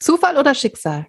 [0.00, 1.06] Zufall oder Schicksal?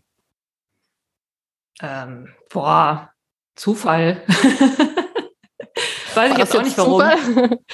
[1.81, 3.09] Ähm, boah,
[3.55, 4.21] Zufall.
[6.13, 7.01] Weiß ich jetzt auch nicht warum.
[7.01, 7.57] Zufall?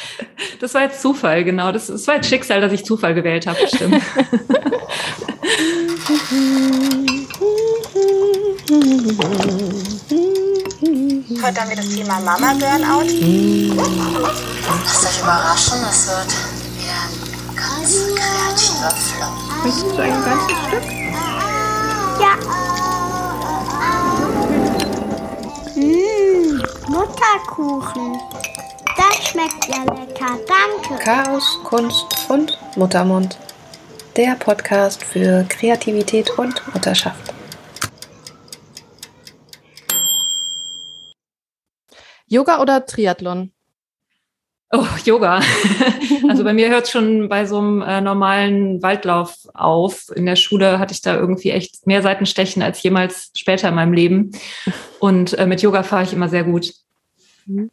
[0.59, 1.71] Das war jetzt Zufall, genau.
[1.71, 4.01] Das, das war jetzt Schicksal, dass ich Zufall gewählt habe, bestimmt.
[11.43, 13.07] Heute haben wir das Thema Mama Burnout.
[14.83, 16.33] Lasst euch überraschen, es wird
[16.75, 19.46] wieder ein ganz kreativer Flow.
[19.67, 20.83] Möchtest du ein ganzes Stück?
[22.21, 22.37] Ja.
[25.75, 28.17] Mmh, Mutterkuchen.
[28.95, 31.03] Das schmeckt ja lecker, danke.
[31.03, 33.37] Chaos, Kunst und Muttermund.
[34.15, 37.33] Der Podcast für Kreativität und Mutterschaft.
[42.27, 43.51] Yoga oder Triathlon?
[44.71, 45.41] Oh, Yoga.
[46.27, 50.09] Also bei mir hört es schon bei so einem äh, normalen Waldlauf auf.
[50.15, 53.93] In der Schule hatte ich da irgendwie echt mehr Seitenstechen als jemals später in meinem
[53.93, 54.31] Leben.
[54.99, 56.73] Und äh, mit Yoga fahre ich immer sehr gut.
[57.45, 57.71] Mhm.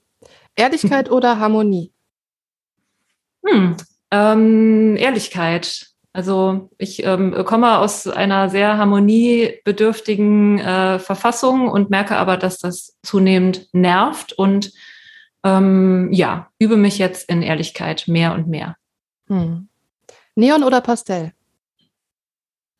[0.56, 1.92] Ehrlichkeit oder Harmonie?
[3.44, 3.76] Hm,
[4.10, 5.88] ähm, Ehrlichkeit.
[6.12, 12.96] Also ich ähm, komme aus einer sehr harmoniebedürftigen äh, Verfassung und merke aber, dass das
[13.02, 14.72] zunehmend nervt und
[15.44, 18.76] ähm, ja, übe mich jetzt in Ehrlichkeit mehr und mehr.
[19.28, 19.68] Hm.
[20.34, 21.32] Neon oder Pastell?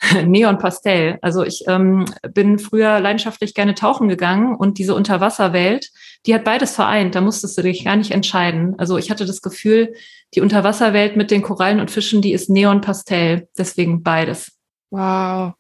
[0.24, 1.18] Neon Pastell.
[1.22, 5.90] Also ich ähm, bin früher leidenschaftlich gerne tauchen gegangen und diese Unterwasserwelt,
[6.26, 7.14] die hat beides vereint.
[7.14, 8.74] Da musstest du dich gar nicht entscheiden.
[8.78, 9.94] Also ich hatte das Gefühl,
[10.34, 13.48] die Unterwasserwelt mit den Korallen und Fischen, die ist Neon Pastell.
[13.56, 14.52] Deswegen beides.
[14.90, 15.54] Wow.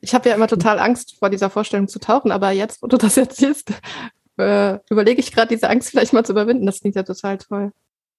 [0.00, 2.96] Ich habe ja immer total Angst vor dieser Vorstellung zu tauchen, aber jetzt, wo du
[2.96, 3.72] das erzählst,
[4.38, 6.66] äh, überlege ich gerade, diese Angst vielleicht mal zu überwinden.
[6.66, 7.72] Das klingt ja total toll.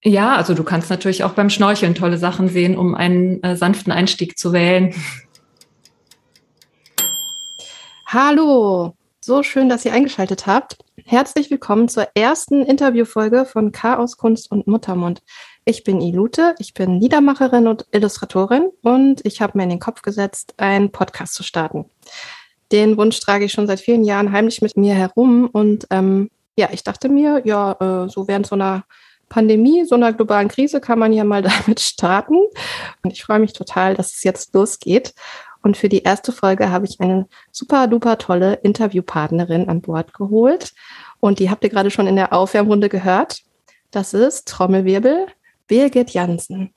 [0.04, 3.92] Ja, also du kannst natürlich auch beim Schnorcheln tolle Sachen sehen, um einen äh, sanften
[3.92, 4.94] Einstieg zu wählen.
[8.06, 10.78] Hallo, so schön, dass ihr eingeschaltet habt.
[11.04, 15.22] Herzlich willkommen zur ersten Interviewfolge von Chaos, Kunst und Muttermund.
[15.66, 20.02] Ich bin Ilute, ich bin Liedermacherin und Illustratorin und ich habe mir in den Kopf
[20.02, 21.86] gesetzt, einen Podcast zu starten.
[22.72, 26.70] Den Wunsch trage ich schon seit vielen Jahren heimlich mit mir herum und ähm, ja,
[26.72, 28.84] ich dachte mir, ja, äh, so während so einer
[29.30, 32.38] Pandemie, so einer globalen Krise kann man ja mal damit starten.
[33.04, 35.14] Und ich freue mich total, dass es jetzt losgeht.
[35.62, 40.74] Und für die erste Folge habe ich eine super duper tolle Interviewpartnerin an Bord geholt.
[41.20, 43.42] Und die habt ihr gerade schon in der Aufwärmrunde gehört.
[43.92, 45.28] Das ist Trommelwirbel
[45.68, 46.74] Birgit Jansen.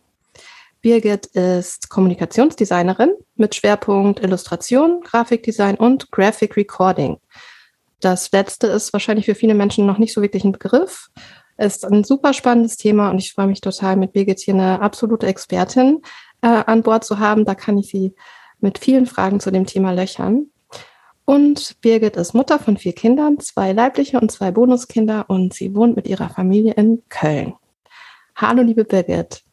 [0.82, 7.18] Birgit ist Kommunikationsdesignerin mit Schwerpunkt Illustration, Grafikdesign und Graphic Recording.
[8.00, 11.10] Das letzte ist wahrscheinlich für viele Menschen noch nicht so wirklich ein Begriff.
[11.58, 15.26] Ist ein super spannendes Thema und ich freue mich total, mit Birgit hier eine absolute
[15.26, 16.00] Expertin
[16.41, 17.44] äh, an Bord zu haben.
[17.44, 18.14] Da kann ich sie
[18.60, 20.47] mit vielen Fragen zu dem Thema löchern.
[21.26, 25.94] Und Birgit ist Mutter von vier Kindern, zwei leibliche und zwei Bonuskinder und sie wohnt
[25.94, 27.52] mit ihrer Familie in Köln.
[28.34, 29.44] Hallo, liebe Birgit.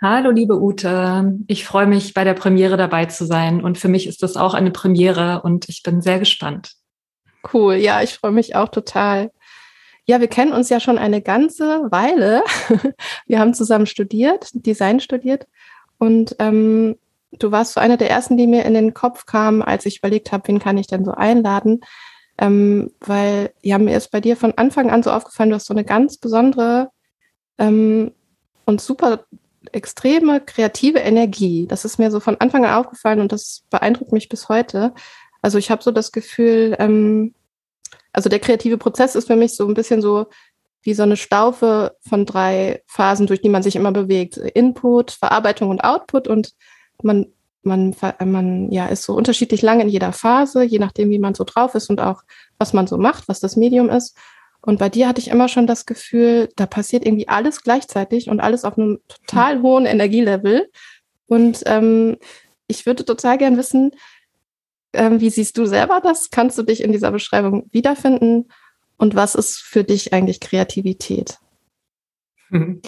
[0.00, 1.40] Hallo, liebe Ute.
[1.48, 3.60] Ich freue mich, bei der Premiere dabei zu sein.
[3.60, 6.74] Und für mich ist das auch eine Premiere und ich bin sehr gespannt.
[7.52, 9.32] Cool, ja, ich freue mich auch total.
[10.06, 12.44] Ja, wir kennen uns ja schon eine ganze Weile.
[13.26, 15.46] Wir haben zusammen studiert, Design studiert.
[15.98, 16.96] Und ähm,
[17.32, 20.30] du warst so einer der ersten, die mir in den Kopf kam, als ich überlegt
[20.30, 21.80] habe, wen kann ich denn so einladen.
[22.38, 25.74] Ähm, weil ja, mir ist bei dir von Anfang an so aufgefallen, du hast so
[25.74, 26.88] eine ganz besondere
[27.58, 28.12] ähm,
[28.64, 29.24] und super
[29.72, 31.66] extreme kreative Energie.
[31.66, 34.94] Das ist mir so von Anfang an aufgefallen und das beeindruckt mich bis heute.
[35.42, 37.34] Also ich habe so das Gefühl, ähm,
[38.12, 40.26] also der kreative Prozess ist für mich so ein bisschen so
[40.82, 44.36] wie so eine Staufe von drei Phasen, durch die man sich immer bewegt.
[44.36, 46.54] Input, Verarbeitung und Output und
[47.02, 47.26] man,
[47.62, 51.44] man, man ja, ist so unterschiedlich lang in jeder Phase, je nachdem, wie man so
[51.44, 52.22] drauf ist und auch,
[52.58, 54.16] was man so macht, was das Medium ist.
[54.60, 58.40] Und bei dir hatte ich immer schon das Gefühl, da passiert irgendwie alles gleichzeitig und
[58.40, 60.70] alles auf einem total hohen Energielevel.
[61.26, 62.16] Und ähm,
[62.66, 63.92] ich würde total gern wissen,
[64.92, 66.30] ähm, wie siehst du selber das?
[66.30, 68.48] Kannst du dich in dieser Beschreibung wiederfinden?
[68.96, 71.38] Und was ist für dich eigentlich Kreativität?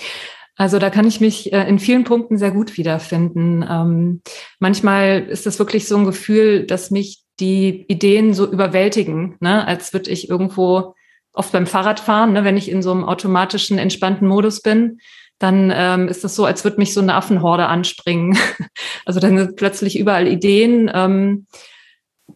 [0.56, 3.64] Also da kann ich mich äh, in vielen Punkten sehr gut wiederfinden.
[3.66, 4.20] Ähm,
[4.58, 9.66] manchmal ist es wirklich so ein Gefühl, dass mich die Ideen so überwältigen, ne?
[9.66, 10.94] als würde ich irgendwo
[11.32, 15.00] oft beim Fahrradfahren, ne, wenn ich in so einem automatischen, entspannten Modus bin,
[15.38, 18.36] dann ähm, ist das so, als würde mich so eine Affenhorde anspringen.
[19.06, 20.90] also dann sind plötzlich überall Ideen.
[20.92, 21.46] Ähm,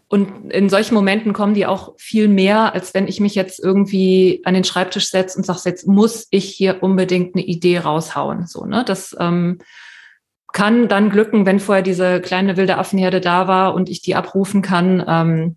[0.08, 4.40] und in solchen Momenten kommen die auch viel mehr, als wenn ich mich jetzt irgendwie
[4.44, 8.46] an den Schreibtisch setze und sage, jetzt muss ich hier unbedingt eine Idee raushauen.
[8.46, 8.84] So, ne?
[8.86, 9.58] Das ähm,
[10.52, 14.62] kann dann glücken, wenn vorher diese kleine wilde Affenherde da war und ich die abrufen
[14.62, 15.04] kann.
[15.06, 15.56] Ähm,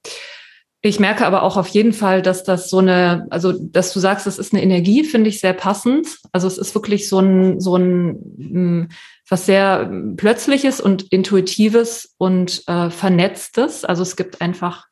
[0.87, 4.27] ich merke aber auch auf jeden Fall, dass das so eine, also dass du sagst,
[4.27, 6.19] das ist eine Energie, finde ich sehr passend.
[6.31, 8.89] Also es ist wirklich so ein, so ein hm,
[9.29, 13.85] was sehr plötzliches und intuitives und äh, vernetztes.
[13.85, 14.87] Also es gibt einfach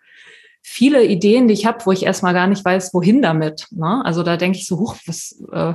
[0.61, 3.67] viele Ideen, die ich habe, wo ich erstmal gar nicht weiß, wohin damit.
[3.71, 4.01] Ne?
[4.03, 5.73] Also da denke ich so, huch, was, äh,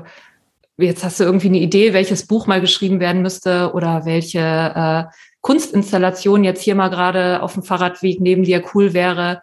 [0.78, 5.04] jetzt hast du irgendwie eine Idee, welches Buch mal geschrieben werden müsste oder welche äh,
[5.40, 9.42] Kunstinstallation jetzt hier mal gerade auf dem Fahrradweg neben dir cool wäre.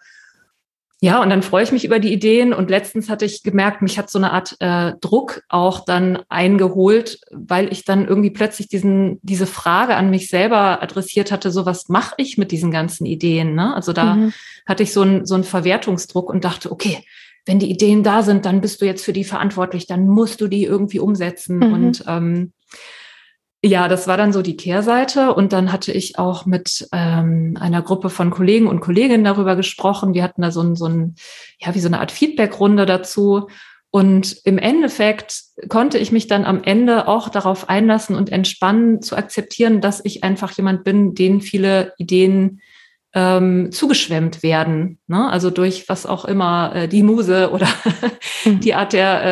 [1.00, 2.54] Ja, und dann freue ich mich über die Ideen.
[2.54, 7.20] Und letztens hatte ich gemerkt, mich hat so eine Art äh, Druck auch dann eingeholt,
[7.32, 11.88] weil ich dann irgendwie plötzlich diesen, diese Frage an mich selber adressiert hatte, so was
[11.88, 13.54] mache ich mit diesen ganzen Ideen?
[13.54, 13.76] Ne?
[13.76, 14.34] Also da mhm.
[14.66, 17.04] hatte ich so einen so einen Verwertungsdruck und dachte, okay,
[17.46, 20.48] wenn die Ideen da sind, dann bist du jetzt für die verantwortlich, dann musst du
[20.48, 21.58] die irgendwie umsetzen.
[21.58, 21.74] Mhm.
[21.74, 22.54] Und ähm,
[23.64, 25.34] ja, das war dann so die Kehrseite.
[25.34, 30.14] Und dann hatte ich auch mit ähm, einer Gruppe von Kollegen und Kolleginnen darüber gesprochen.
[30.14, 31.16] Wir hatten da so ein, so ein
[31.60, 33.48] ja, wie so eine Art Feedbackrunde dazu.
[33.90, 39.16] Und im Endeffekt konnte ich mich dann am Ende auch darauf einlassen und entspannen, zu
[39.16, 42.62] akzeptieren, dass ich einfach jemand bin, den viele Ideen
[43.18, 45.00] ähm, zugeschwemmt werden.
[45.08, 45.28] Ne?
[45.28, 47.68] Also durch was auch immer äh, die Muse oder
[48.46, 48.60] mhm.
[48.60, 49.24] die Art der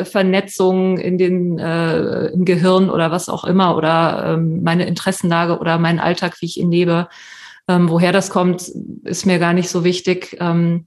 [0.00, 5.58] äh, Vernetzung in den, äh, im Gehirn oder was auch immer oder ähm, meine Interessenlage
[5.58, 7.08] oder mein Alltag, wie ich ihn lebe.
[7.66, 8.70] Ähm, woher das kommt,
[9.04, 10.36] ist mir gar nicht so wichtig.
[10.38, 10.86] Ähm,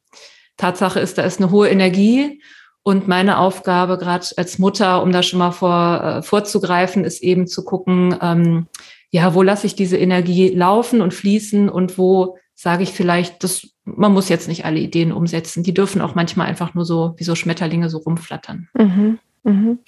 [0.57, 2.39] Tatsache ist, da ist eine hohe Energie.
[2.83, 7.47] Und meine Aufgabe, gerade als Mutter, um da schon mal vor, äh, vorzugreifen, ist eben
[7.47, 8.67] zu gucken, ähm,
[9.09, 13.67] ja, wo lasse ich diese Energie laufen und fließen und wo sage ich vielleicht, das,
[13.83, 15.63] man muss jetzt nicht alle Ideen umsetzen.
[15.63, 18.69] Die dürfen auch manchmal einfach nur so wie so Schmetterlinge so rumflattern.
[18.73, 19.79] Mhm, mhm.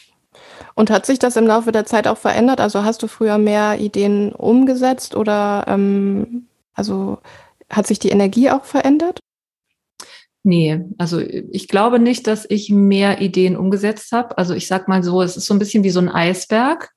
[0.73, 2.59] Und hat sich das im Laufe der Zeit auch verändert?
[2.59, 7.19] Also hast du früher mehr Ideen umgesetzt oder ähm, also
[7.69, 9.19] hat sich die Energie auch verändert?
[10.43, 14.37] Nee, also ich glaube nicht, dass ich mehr Ideen umgesetzt habe.
[14.37, 16.91] Also ich sag mal so, es ist so ein bisschen wie so ein Eisberg.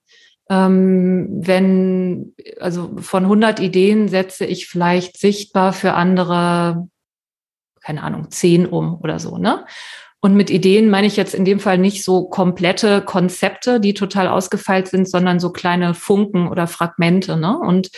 [0.50, 6.88] Ähm, wenn, also von 100 Ideen setze ich vielleicht sichtbar für andere,
[7.82, 9.64] keine Ahnung, 10 um oder so, ne?
[10.20, 14.26] Und mit Ideen meine ich jetzt in dem Fall nicht so komplette Konzepte, die total
[14.26, 17.36] ausgefeilt sind, sondern so kleine Funken oder Fragmente.
[17.36, 17.56] Ne?
[17.56, 17.90] Und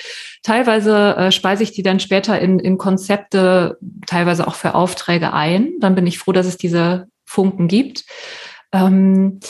[0.43, 5.73] teilweise äh, speise ich die dann später in, in Konzepte, teilweise auch für Aufträge ein.
[5.81, 8.05] Dann bin ich froh, dass es diese Funken gibt.
[8.71, 9.41] Ähm,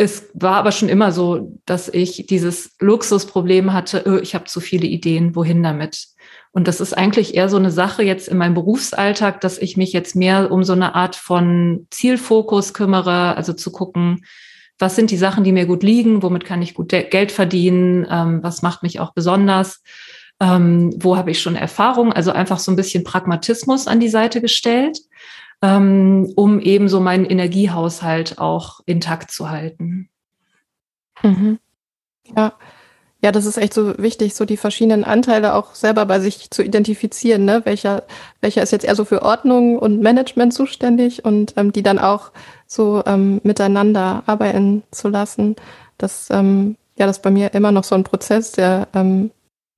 [0.00, 4.60] es war aber schon immer so, dass ich dieses Luxusproblem hatte, öh, ich habe zu
[4.60, 6.06] viele Ideen, wohin damit?
[6.52, 9.92] Und das ist eigentlich eher so eine Sache jetzt in meinem Berufsalltag, dass ich mich
[9.92, 14.24] jetzt mehr um so eine Art von Zielfokus kümmere, also zu gucken,
[14.78, 18.40] was sind die Sachen, die mir gut liegen, womit kann ich gut Geld verdienen, ähm,
[18.40, 19.82] was macht mich auch besonders,
[20.38, 24.40] ähm, wo habe ich schon Erfahrung, also einfach so ein bisschen Pragmatismus an die Seite
[24.40, 25.00] gestellt
[25.62, 30.08] ähm, um eben so meinen Energiehaushalt auch intakt zu halten.
[31.22, 31.58] Mhm.
[32.36, 32.54] Ja.
[33.20, 36.62] Ja, das ist echt so wichtig, so die verschiedenen Anteile auch selber bei sich zu
[36.62, 37.62] identifizieren, ne?
[37.64, 38.04] Welcher,
[38.40, 42.30] welcher ist jetzt eher so für Ordnung und Management zuständig und ähm, die dann auch
[42.68, 45.56] so ähm, miteinander arbeiten zu lassen.
[45.96, 49.32] Das, ähm, ja, das ist bei mir immer noch so ein Prozess, der, ähm,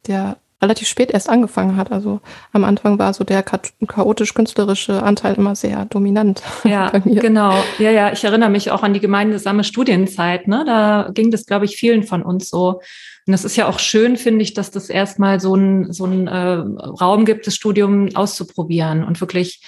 [0.07, 1.91] der relativ spät erst angefangen hat.
[1.91, 2.21] Also
[2.53, 6.43] am Anfang war so der chaotisch-künstlerische Anteil immer sehr dominant.
[6.65, 7.55] Ja, genau.
[7.79, 10.47] Ja, ja, ich erinnere mich auch an die gemeinsame Studienzeit.
[10.47, 10.65] Ne?
[10.67, 12.81] Da ging das, glaube ich, vielen von uns so.
[13.27, 16.29] Und das ist ja auch schön, finde ich, dass das erstmal so ein, so äh,
[16.31, 19.63] Raum gibt, das Studium auszuprobieren und wirklich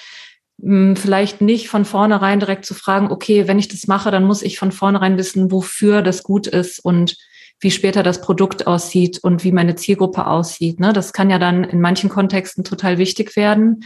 [0.59, 4.25] mh, hm, vielleicht nicht von vornherein direkt zu fragen, okay, wenn ich das mache, dann
[4.25, 7.17] muss ich von vornherein wissen, wofür das gut ist und
[7.62, 10.81] wie später das Produkt aussieht und wie meine Zielgruppe aussieht.
[10.81, 10.92] Ne?
[10.92, 13.85] Das kann ja dann in manchen Kontexten total wichtig werden.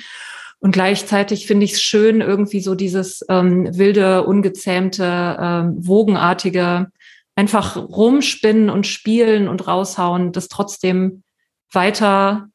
[0.58, 6.86] Und gleichzeitig finde ich es schön, irgendwie so dieses ähm, wilde, ungezähmte, ähm, wogenartige,
[7.34, 11.22] einfach rumspinnen und spielen und raushauen, das trotzdem
[11.70, 12.48] weiter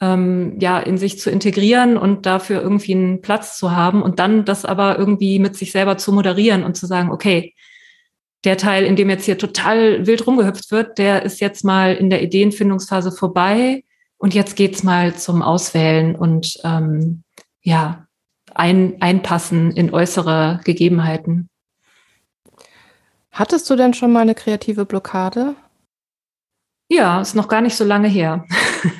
[0.00, 4.44] ähm, ja in sich zu integrieren und dafür irgendwie einen Platz zu haben und dann
[4.44, 7.54] das aber irgendwie mit sich selber zu moderieren und zu sagen, okay,
[8.44, 12.10] der Teil, in dem jetzt hier total wild rumgehüpft wird, der ist jetzt mal in
[12.10, 13.84] der Ideenfindungsphase vorbei
[14.18, 17.22] und jetzt geht's mal zum Auswählen und ähm,
[17.62, 18.06] ja,
[18.54, 21.48] ein, einpassen in äußere Gegebenheiten.
[23.32, 25.54] Hattest du denn schon mal eine kreative Blockade?
[26.88, 28.44] Ja, ist noch gar nicht so lange her.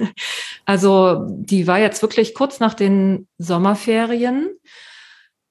[0.65, 4.51] also die war jetzt wirklich kurz nach den Sommerferien.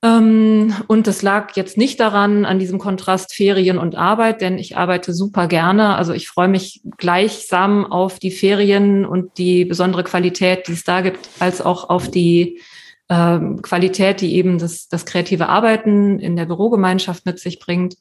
[0.01, 4.77] Ähm, und das lag jetzt nicht daran, an diesem Kontrast Ferien und Arbeit, denn ich
[4.77, 5.96] arbeite super gerne.
[5.96, 11.01] Also ich freue mich gleichsam auf die Ferien und die besondere Qualität, die es da
[11.01, 12.62] gibt, als auch auf die
[13.10, 17.96] ähm, Qualität, die eben das, das kreative Arbeiten in der Bürogemeinschaft mit sich bringt.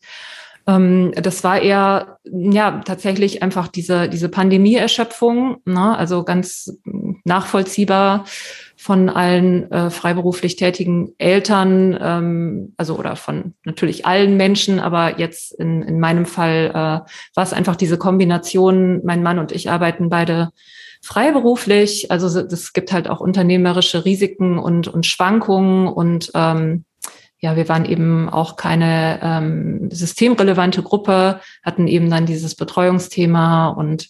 [0.69, 5.97] Ähm, das war eher, ja, tatsächlich einfach diese, diese Pandemieerschöpfung, ne?
[5.97, 6.79] also ganz
[7.25, 8.25] nachvollziehbar
[8.77, 15.59] von allen äh, freiberuflich tätigen Eltern, ähm, also oder von natürlich allen Menschen, aber jetzt
[15.59, 20.11] in, in meinem Fall äh, war es einfach diese Kombination, mein Mann und ich arbeiten
[20.11, 20.51] beide
[21.03, 26.85] freiberuflich, also es gibt halt auch unternehmerische Risiken und, und Schwankungen und ähm,
[27.41, 34.09] ja, wir waren eben auch keine ähm, systemrelevante Gruppe, hatten eben dann dieses Betreuungsthema und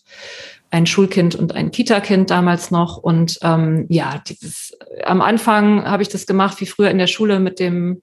[0.71, 2.97] ein Schulkind und ein Kita-Kind damals noch.
[2.97, 7.39] Und ähm, ja, dieses, am Anfang habe ich das gemacht wie früher in der Schule
[7.39, 8.03] mit dem,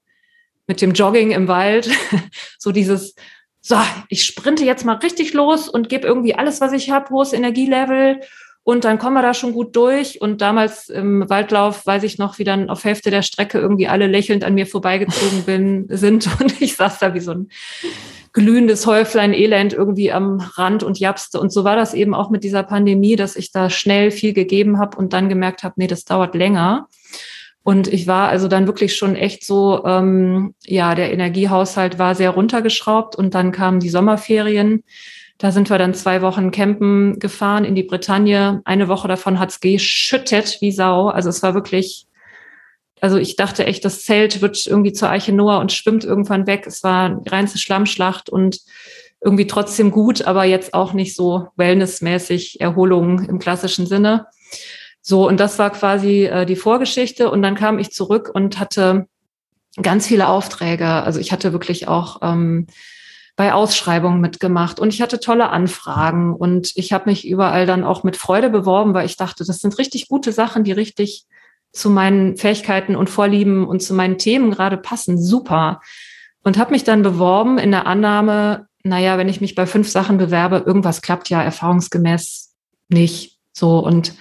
[0.66, 1.88] mit dem Jogging im Wald.
[2.58, 3.14] so dieses,
[3.60, 3.76] so,
[4.08, 8.20] ich sprinte jetzt mal richtig los und gebe irgendwie alles, was ich habe, hohes Energielevel
[8.68, 10.20] und dann kommen wir da schon gut durch.
[10.20, 14.08] Und damals im Waldlauf weiß ich noch, wie dann auf Hälfte der Strecke irgendwie alle
[14.08, 16.28] lächelnd an mir vorbeigezogen bin, sind.
[16.40, 17.48] Und ich saß da wie so ein
[18.32, 21.38] glühendes Häuflein Elend irgendwie am Rand und japste.
[21.38, 24.80] Und so war das eben auch mit dieser Pandemie, dass ich da schnell viel gegeben
[24.80, 26.88] habe und dann gemerkt habe, nee, das dauert länger.
[27.62, 32.30] Und ich war also dann wirklich schon echt so, ähm, ja, der Energiehaushalt war sehr
[32.30, 34.82] runtergeschraubt und dann kamen die Sommerferien
[35.38, 38.62] da sind wir dann zwei Wochen campen gefahren in die Bretagne.
[38.64, 41.08] Eine Woche davon hat's geschüttet wie Sau.
[41.08, 42.06] Also es war wirklich,
[43.00, 46.64] also ich dachte echt, das Zelt wird irgendwie zur Eiche Noah und schwimmt irgendwann weg.
[46.66, 48.60] Es war reinste Schlammschlacht und
[49.20, 54.26] irgendwie trotzdem gut, aber jetzt auch nicht so wellnessmäßig Erholung im klassischen Sinne.
[55.02, 57.30] So, und das war quasi äh, die Vorgeschichte.
[57.30, 59.06] Und dann kam ich zurück und hatte
[59.80, 60.86] ganz viele Aufträge.
[60.86, 62.66] Also ich hatte wirklich auch ähm,
[63.36, 68.02] bei Ausschreibungen mitgemacht und ich hatte tolle Anfragen und ich habe mich überall dann auch
[68.02, 71.26] mit Freude beworben, weil ich dachte, das sind richtig gute Sachen, die richtig
[71.70, 75.22] zu meinen Fähigkeiten und Vorlieben und zu meinen Themen gerade passen.
[75.22, 75.82] Super.
[76.42, 80.16] Und habe mich dann beworben in der Annahme, naja, wenn ich mich bei fünf Sachen
[80.16, 82.54] bewerbe, irgendwas klappt ja erfahrungsgemäß
[82.88, 83.38] nicht.
[83.52, 84.14] So und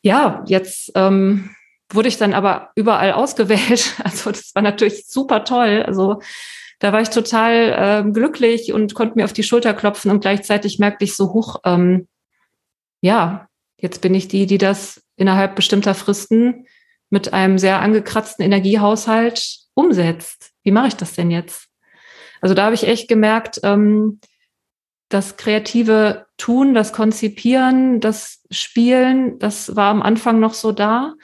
[0.00, 1.50] ja, jetzt ähm,
[1.90, 3.94] wurde ich dann aber überall ausgewählt.
[4.02, 5.82] Also das war natürlich super toll.
[5.86, 6.20] Also
[6.78, 10.78] da war ich total äh, glücklich und konnte mir auf die Schulter klopfen und gleichzeitig
[10.78, 12.08] merkte ich so hoch, ähm,
[13.00, 16.66] ja, jetzt bin ich die, die das innerhalb bestimmter Fristen
[17.10, 20.52] mit einem sehr angekratzten Energiehaushalt umsetzt.
[20.62, 21.68] Wie mache ich das denn jetzt?
[22.40, 24.20] Also da habe ich echt gemerkt, ähm,
[25.08, 31.14] das kreative Tun, das Konzipieren, das Spielen, das war am Anfang noch so da.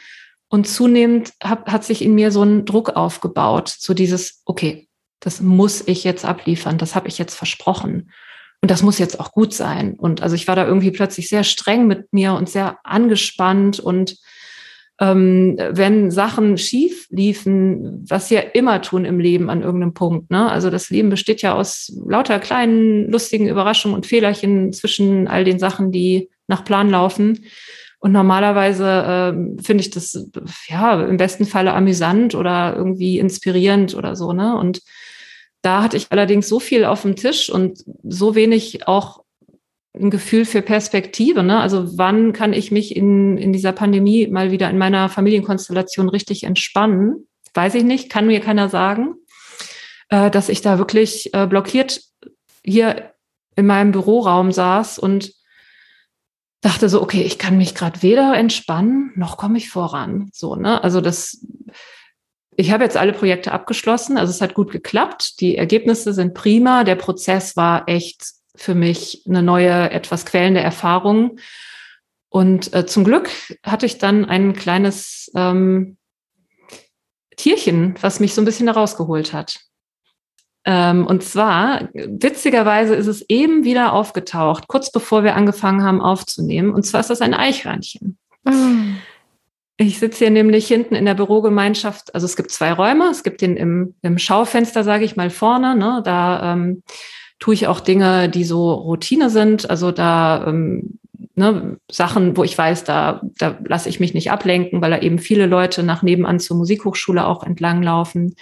[0.48, 4.88] Und zunehmend hab, hat sich in mir so ein Druck aufgebaut, so dieses, okay,
[5.20, 8.10] das muss ich jetzt abliefern, das habe ich jetzt versprochen.
[8.62, 9.94] Und das muss jetzt auch gut sein.
[9.94, 13.80] Und also ich war da irgendwie plötzlich sehr streng mit mir und sehr angespannt.
[13.80, 14.16] Und
[15.00, 20.50] ähm, wenn Sachen schief liefen, was ja immer tun im Leben an irgendeinem Punkt, ne?
[20.50, 25.58] Also das Leben besteht ja aus lauter kleinen, lustigen Überraschungen und Fehlerchen zwischen all den
[25.58, 27.46] Sachen, die nach Plan laufen.
[27.98, 30.28] Und normalerweise äh, finde ich das
[30.68, 34.54] ja im besten Falle amüsant oder irgendwie inspirierend oder so, ne?
[34.58, 34.82] Und
[35.62, 39.24] da hatte ich allerdings so viel auf dem Tisch und so wenig auch
[39.94, 41.42] ein Gefühl für Perspektive.
[41.42, 41.60] Ne?
[41.60, 46.44] Also wann kann ich mich in, in dieser Pandemie mal wieder in meiner Familienkonstellation richtig
[46.44, 47.26] entspannen?
[47.54, 49.14] Weiß ich nicht, kann mir keiner sagen,
[50.08, 52.02] äh, dass ich da wirklich äh, blockiert
[52.64, 53.14] hier
[53.56, 55.34] in meinem Büroraum saß und
[56.60, 60.30] dachte so, okay, ich kann mich gerade weder entspannen, noch komme ich voran.
[60.32, 60.84] So, ne?
[60.84, 61.44] Also das
[62.56, 65.40] ich habe jetzt alle Projekte abgeschlossen, also es hat gut geklappt.
[65.40, 66.84] Die Ergebnisse sind prima.
[66.84, 71.38] Der Prozess war echt für mich eine neue, etwas quälende Erfahrung.
[72.28, 73.30] Und äh, zum Glück
[73.62, 75.96] hatte ich dann ein kleines ähm,
[77.36, 79.60] Tierchen, was mich so ein bisschen herausgeholt hat.
[80.64, 86.72] Ähm, und zwar, witzigerweise ist es eben wieder aufgetaucht, kurz bevor wir angefangen haben aufzunehmen.
[86.72, 88.18] Und zwar ist das ein Eichhörnchen.
[88.44, 88.89] Mm.
[89.82, 92.14] Ich sitze hier nämlich hinten in der Bürogemeinschaft.
[92.14, 93.08] Also es gibt zwei Räume.
[93.10, 95.74] Es gibt den im, im Schaufenster, sage ich mal, vorne.
[95.74, 96.02] Ne?
[96.04, 96.82] Da ähm,
[97.38, 99.70] tue ich auch Dinge, die so Routine sind.
[99.70, 100.98] Also da ähm,
[101.34, 105.18] ne, Sachen, wo ich weiß, da, da lasse ich mich nicht ablenken, weil da eben
[105.18, 108.34] viele Leute nach nebenan zur Musikhochschule auch entlang laufen.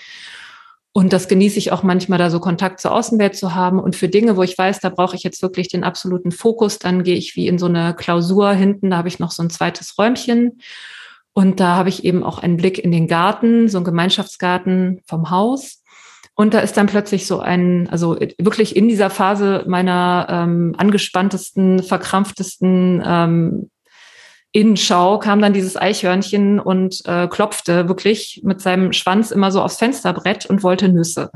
[0.91, 3.79] Und das genieße ich auch manchmal, da so Kontakt zur Außenwelt zu haben.
[3.79, 7.05] Und für Dinge, wo ich weiß, da brauche ich jetzt wirklich den absoluten Fokus, dann
[7.05, 9.97] gehe ich wie in so eine Klausur hinten, da habe ich noch so ein zweites
[9.97, 10.59] Räumchen.
[11.39, 15.31] Und da habe ich eben auch einen Blick in den Garten, so einen Gemeinschaftsgarten vom
[15.31, 15.85] Haus.
[16.35, 21.85] Und da ist dann plötzlich so ein, also wirklich in dieser Phase meiner ähm, angespanntesten,
[21.85, 23.71] verkrampftesten ähm,
[24.51, 29.77] Innenschau kam dann dieses Eichhörnchen und äh, klopfte wirklich mit seinem Schwanz immer so aufs
[29.77, 31.31] Fensterbrett und wollte Nüsse.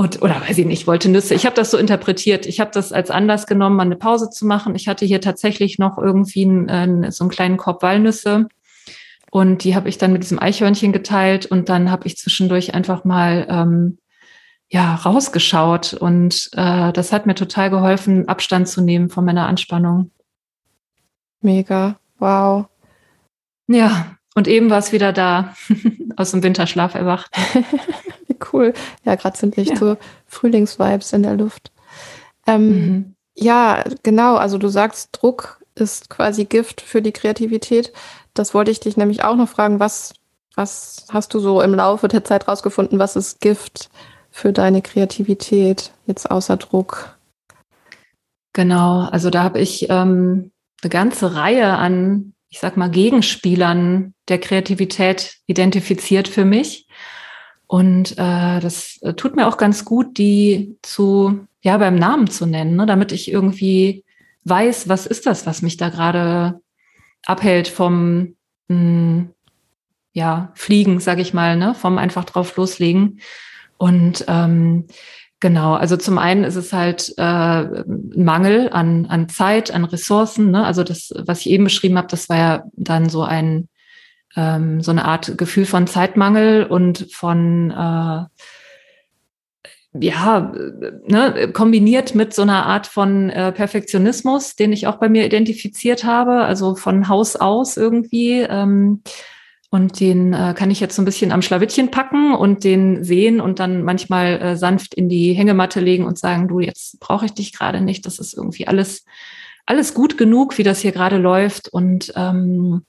[0.02, 1.34] und, oder weiß ich nicht, wollte Nüsse.
[1.34, 2.44] Ich habe das so interpretiert.
[2.46, 4.74] Ich habe das als Anlass genommen, mal eine Pause zu machen.
[4.74, 8.48] Ich hatte hier tatsächlich noch irgendwie einen, so einen kleinen Korb Walnüsse
[9.30, 13.04] und die habe ich dann mit diesem Eichhörnchen geteilt und dann habe ich zwischendurch einfach
[13.04, 13.98] mal ähm,
[14.68, 20.10] ja rausgeschaut und äh, das hat mir total geholfen, Abstand zu nehmen von meiner Anspannung.
[21.42, 22.66] Mega, wow.
[23.68, 25.54] Ja, und eben war es wieder da,
[26.16, 27.30] aus dem Winterschlaf erwacht.
[28.26, 28.72] Wie cool.
[29.04, 29.76] Ja, gerade sind echt ja.
[29.76, 29.96] so
[30.26, 31.70] Frühlingsvibes in der Luft.
[32.46, 33.14] Ähm, mhm.
[33.34, 34.36] Ja, genau.
[34.36, 37.92] Also du sagst, Druck ist quasi Gift für die Kreativität.
[38.34, 39.80] Das wollte ich dich nämlich auch noch fragen.
[39.80, 40.14] Was,
[40.54, 42.98] was hast du so im Laufe der Zeit rausgefunden?
[42.98, 43.90] Was ist Gift
[44.30, 47.16] für deine Kreativität jetzt außer Druck?
[48.54, 50.50] Genau, also da habe ich ähm,
[50.82, 56.86] eine ganze Reihe an, ich sag mal, Gegenspielern der Kreativität identifiziert für mich.
[57.66, 62.44] Und äh, das äh, tut mir auch ganz gut, die zu, ja, beim Namen zu
[62.44, 64.04] nennen, ne, damit ich irgendwie
[64.44, 66.60] weiß, was ist das, was mich da gerade
[67.24, 68.36] abhält vom
[68.68, 69.30] mh, hm,
[70.12, 73.20] ja, Fliegen, sage ich mal, ne, vom einfach drauf loslegen.
[73.78, 74.88] Und ähm,
[75.42, 80.52] genau, also zum einen ist es halt äh, ein Mangel an, an Zeit, an Ressourcen.
[80.52, 80.64] Ne?
[80.64, 83.68] Also das, was ich eben beschrieben habe, das war ja dann so ein
[84.34, 88.24] ähm, so eine Art Gefühl von Zeitmangel und von äh,
[90.00, 90.52] ja,
[91.06, 96.04] ne, kombiniert mit so einer Art von äh, Perfektionismus, den ich auch bei mir identifiziert
[96.04, 98.40] habe, also von Haus aus irgendwie.
[98.40, 99.02] Ähm,
[99.72, 103.40] und den äh, kann ich jetzt so ein bisschen am Schlawittchen packen und den sehen
[103.40, 107.32] und dann manchmal äh, sanft in die Hängematte legen und sagen, du, jetzt brauche ich
[107.32, 108.04] dich gerade nicht.
[108.04, 109.06] Das ist irgendwie alles,
[109.64, 111.70] alles gut genug, wie das hier gerade läuft.
[111.70, 112.84] Und ähm,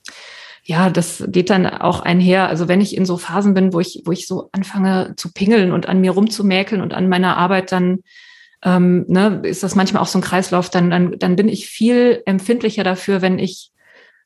[0.66, 2.50] ja, das geht dann auch einher.
[2.50, 5.72] Also wenn ich in so Phasen bin, wo ich, wo ich so anfange zu pingeln
[5.72, 8.00] und an mir rumzumäkeln und an meiner Arbeit, dann
[8.62, 10.70] ähm, ne, ist das manchmal auch so ein Kreislauf.
[10.70, 13.72] Dann, dann, dann bin ich viel empfindlicher dafür, wenn ich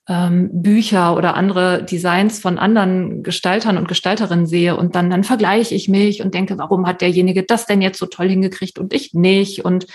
[0.08, 5.76] ähm, Bücher oder andere Designs von anderen Gestaltern und Gestalterinnen sehe und dann, dann vergleiche
[5.76, 9.14] ich mich und denke, warum hat derjenige das denn jetzt so toll hingekriegt und ich
[9.14, 9.66] nicht?
[9.66, 9.88] Und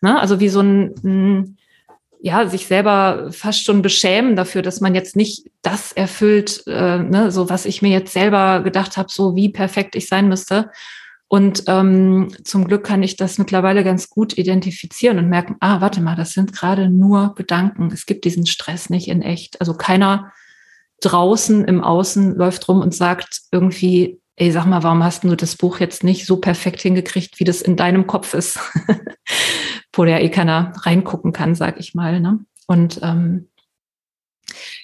[0.00, 1.58] ne, also wie so ein, ein
[2.20, 7.30] ja, sich selber fast schon beschämen dafür, dass man jetzt nicht das erfüllt, äh, ne,
[7.30, 10.70] so was ich mir jetzt selber gedacht habe, so wie perfekt ich sein müsste.
[11.28, 16.00] Und ähm, zum Glück kann ich das mittlerweile ganz gut identifizieren und merken, ah, warte
[16.00, 17.90] mal, das sind gerade nur Gedanken.
[17.92, 19.60] Es gibt diesen Stress nicht in echt.
[19.60, 20.32] Also keiner
[21.00, 25.56] draußen im Außen läuft rum und sagt irgendwie, ey, sag mal, warum hast du das
[25.56, 28.58] Buch jetzt nicht so perfekt hingekriegt, wie das in deinem Kopf ist?
[29.98, 32.20] wo der eh keiner reingucken kann, sag ich mal.
[32.20, 32.38] Ne?
[32.66, 33.48] Und ähm,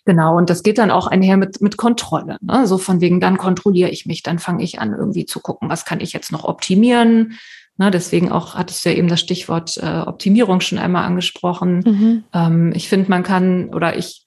[0.04, 2.38] Genau, und das geht dann auch einher mit, mit Kontrolle.
[2.40, 2.66] Ne?
[2.66, 5.84] So von wegen, dann kontrolliere ich mich, dann fange ich an, irgendwie zu gucken, was
[5.84, 7.38] kann ich jetzt noch optimieren.
[7.76, 7.90] Ne?
[7.90, 11.82] Deswegen auch hattest du ja eben das Stichwort äh, Optimierung schon einmal angesprochen.
[11.84, 12.24] Mhm.
[12.32, 14.26] Ähm, ich finde, man kann, oder ich,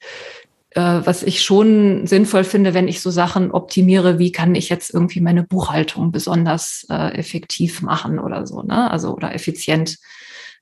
[0.72, 4.94] äh, was ich schon sinnvoll finde, wenn ich so Sachen optimiere, wie kann ich jetzt
[4.94, 8.92] irgendwie meine Buchhaltung besonders äh, effektiv machen oder so, ne?
[8.92, 9.98] Also oder effizient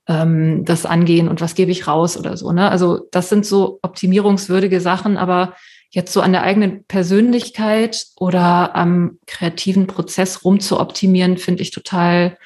[0.07, 2.51] ähm, das angehen und was gebe ich raus oder so.
[2.51, 2.69] Ne?
[2.69, 5.55] Also das sind so optimierungswürdige Sachen, aber
[5.89, 11.71] jetzt so an der eigenen Persönlichkeit oder am kreativen Prozess rum zu optimieren, finde ich
[11.71, 12.37] total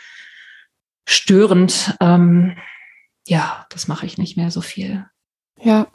[1.08, 1.96] störend.
[2.00, 2.58] Ähm,
[3.28, 5.06] ja, das mache ich nicht mehr so viel.
[5.62, 5.88] Ja,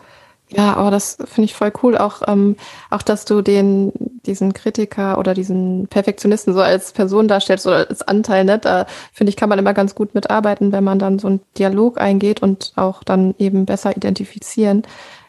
[0.51, 1.97] ja, aber das finde ich voll cool.
[1.97, 2.57] Auch, ähm,
[2.91, 3.93] auch, dass du den,
[4.27, 8.59] diesen Kritiker oder diesen Perfektionisten so als Person darstellst oder als Anteil, ne?
[8.59, 12.01] Da finde ich, kann man immer ganz gut mitarbeiten, wenn man dann so einen Dialog
[12.01, 14.83] eingeht und auch dann eben besser identifizieren.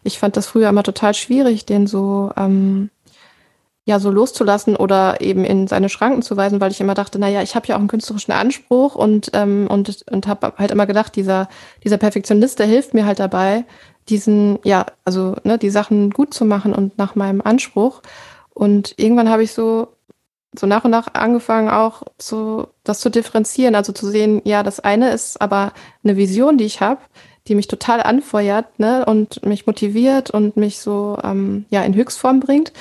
[0.04, 2.90] Ich fand das früher immer total schwierig, den so, ähm,
[3.86, 7.30] ja, so loszulassen oder eben in seine Schranken zu weisen, weil ich immer dachte, na
[7.30, 10.88] ja, ich habe ja auch einen künstlerischen Anspruch und, ähm, und, und habe halt immer
[10.88, 11.48] gedacht, dieser,
[11.84, 13.64] dieser Perfektionist, der hilft mir halt dabei,
[14.10, 18.02] diesen, ja, also ne, die Sachen gut zu machen und nach meinem Anspruch.
[18.56, 19.90] Und irgendwann habe ich so,
[20.58, 24.80] so nach und nach angefangen, auch so das zu differenzieren, also zu sehen, ja, das
[24.80, 27.02] eine ist aber eine Vision, die ich habe,
[27.48, 32.40] die mich total anfeuert ne, und mich motiviert und mich so ähm, ja, in Höchstform
[32.40, 32.74] bringt.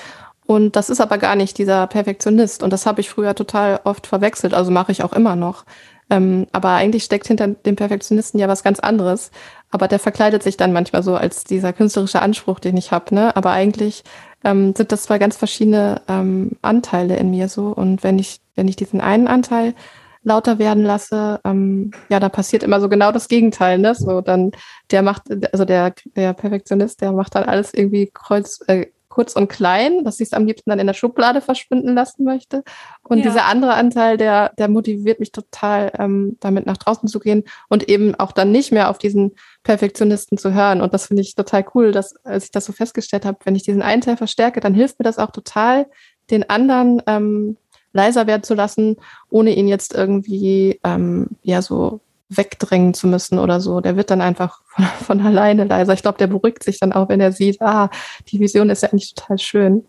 [0.47, 2.63] Und das ist aber gar nicht dieser Perfektionist.
[2.63, 5.65] Und das habe ich früher total oft verwechselt, also mache ich auch immer noch.
[6.11, 9.31] Ähm, aber eigentlich steckt hinter dem Perfektionisten ja was ganz anderes.
[9.71, 13.15] Aber der verkleidet sich dann manchmal so als dieser künstlerische Anspruch, den ich habe.
[13.15, 13.35] Ne?
[13.37, 14.05] Aber eigentlich
[14.45, 17.69] ähm, sind das zwei ganz verschiedene ähm, Anteile in mir so.
[17.69, 19.75] Und wenn ich, wenn ich diesen einen Anteil
[20.23, 23.95] lauter werden lasse, ähm, ja, da passiert immer so genau das Gegenteil, ne?
[23.95, 24.53] So dann,
[24.91, 29.47] der macht, also der, der Perfektionist, der macht dann alles irgendwie kreuz, äh, kurz und
[29.47, 32.65] klein, dass ich es am liebsten dann in der Schublade verschwinden lassen möchte.
[33.05, 33.25] Und ja.
[33.25, 37.89] dieser andere Anteil, der, der motiviert mich total, ähm, damit nach draußen zu gehen und
[37.89, 40.81] eben auch dann nicht mehr auf diesen Perfektionisten zu hören.
[40.81, 43.63] Und das finde ich total cool, dass, als ich das so festgestellt habe, wenn ich
[43.63, 45.87] diesen einen Teil verstärke, dann hilft mir das auch total,
[46.33, 47.57] den anderen ähm,
[47.93, 48.97] leiser werden zu lassen,
[49.31, 53.81] ohne ihn jetzt irgendwie ähm, ja so wegdrängen zu müssen oder so.
[53.81, 55.93] Der wird dann einfach von, von alleine leiser.
[55.93, 57.91] Ich glaube, der beruhigt sich dann auch, wenn er sieht, ah,
[58.29, 59.85] die Vision ist ja eigentlich total schön.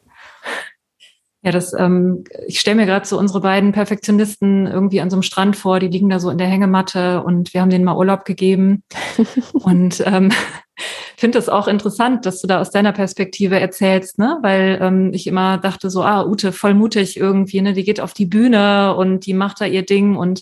[1.45, 5.21] Ja, das, ähm, ich stelle mir gerade so unsere beiden Perfektionisten irgendwie an so einem
[5.21, 8.25] Strand vor, die liegen da so in der Hängematte und wir haben denen mal Urlaub
[8.25, 8.81] gegeben.
[9.53, 10.31] und ähm,
[11.17, 14.39] finde es auch interessant, dass du da aus deiner Perspektive erzählst, ne?
[14.41, 17.73] Weil ähm, ich immer dachte so, ah, Ute, voll mutig irgendwie, ne?
[17.73, 20.41] Die geht auf die Bühne und die macht da ihr Ding und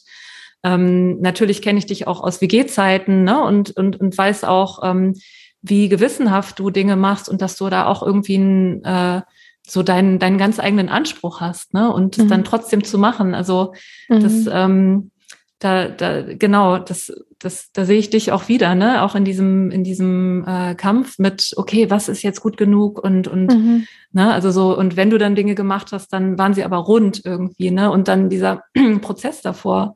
[0.64, 3.44] ähm, natürlich kenne ich dich auch aus WG-Zeiten ne?
[3.44, 5.14] und, und, und weiß auch, ähm,
[5.62, 9.22] wie gewissenhaft du Dinge machst und dass du da auch irgendwie ein, äh,
[9.66, 11.92] so deinen, deinen ganz eigenen Anspruch hast, ne?
[11.92, 12.28] Und mhm.
[12.28, 13.34] dann trotzdem zu machen.
[13.34, 13.74] Also
[14.10, 14.20] mhm.
[14.20, 15.12] das, ähm,
[15.60, 19.02] da, da, genau, das, das, da sehe ich dich auch wieder, ne?
[19.04, 23.30] Auch in diesem, in diesem äh, Kampf mit, okay, was ist jetzt gut genug und,
[23.30, 23.88] und, mhm.
[24.12, 27.22] ne, also so, und wenn du dann Dinge gemacht hast, dann waren sie aber rund
[27.24, 27.90] irgendwie, ne?
[27.90, 28.64] Und dann dieser
[29.02, 29.96] Prozess davor.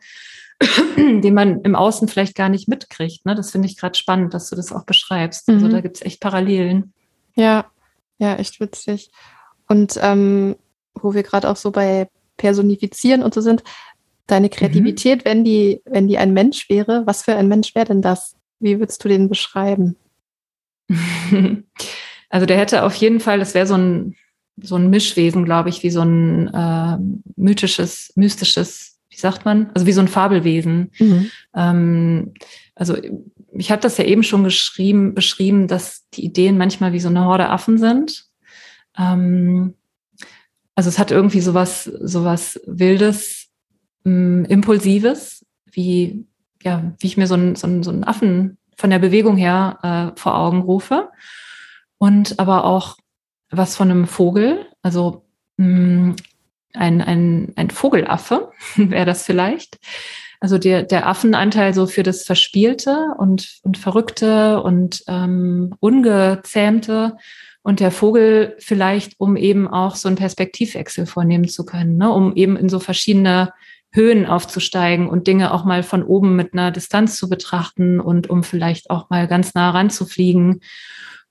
[0.98, 3.26] den man im Außen vielleicht gar nicht mitkriegt.
[3.26, 3.36] Ne?
[3.36, 5.50] Das finde ich gerade spannend, dass du das auch beschreibst.
[5.50, 5.72] Also mhm.
[5.72, 6.94] da gibt es echt Parallelen.
[7.36, 7.66] Ja,
[8.18, 9.12] ja, echt witzig.
[9.68, 10.56] Und ähm,
[10.96, 13.64] wo wir gerade auch so bei Personifizieren und so sind,
[14.26, 15.30] deine Kreativität, mhm.
[15.30, 18.36] wenn die, wenn die ein Mensch wäre, was für ein Mensch wäre denn das?
[18.60, 19.96] Wie würdest du den beschreiben?
[22.30, 24.16] Also der hätte auf jeden Fall, das wäre so ein,
[24.58, 26.98] so ein Mischwesen, glaube ich, wie so ein äh,
[27.38, 30.92] mythisches, mystisches wie sagt man, also wie so ein Fabelwesen.
[31.00, 31.32] Mhm.
[31.56, 32.34] Ähm,
[32.76, 32.96] also
[33.52, 37.26] ich habe das ja eben schon geschrieben, beschrieben, dass die Ideen manchmal wie so eine
[37.26, 38.26] Horde Affen sind.
[38.96, 39.74] Ähm,
[40.76, 43.48] also es hat irgendwie sowas, sowas Wildes,
[44.06, 46.28] ähm, Impulsives, wie,
[46.62, 50.14] ja, wie ich mir so einen, so einen, so einen Affen von der Bewegung her
[50.16, 51.10] äh, vor Augen rufe.
[51.98, 52.98] Und aber auch
[53.50, 55.26] was von einem Vogel, also
[55.58, 56.18] mh,
[56.78, 59.78] ein, ein, ein Vogelaffe wäre das vielleicht.
[60.40, 67.18] Also der, der Affenanteil so für das Verspielte und, und Verrückte und ähm, Ungezähmte
[67.64, 72.12] und der Vogel vielleicht, um eben auch so einen Perspektivwechsel vornehmen zu können, ne?
[72.12, 73.52] um eben in so verschiedene
[73.92, 78.44] Höhen aufzusteigen und Dinge auch mal von oben mit einer Distanz zu betrachten und um
[78.44, 80.62] vielleicht auch mal ganz nah ranzufliegen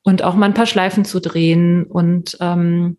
[0.03, 2.99] und auch mal ein paar Schleifen zu drehen und ähm,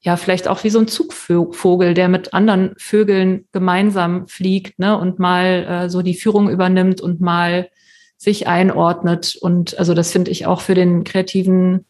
[0.00, 5.18] ja, vielleicht auch wie so ein Zugvogel, der mit anderen Vögeln gemeinsam fliegt, ne, und
[5.18, 7.68] mal äh, so die Führung übernimmt und mal
[8.16, 9.36] sich einordnet.
[9.40, 11.86] Und also das finde ich auch für den kreativen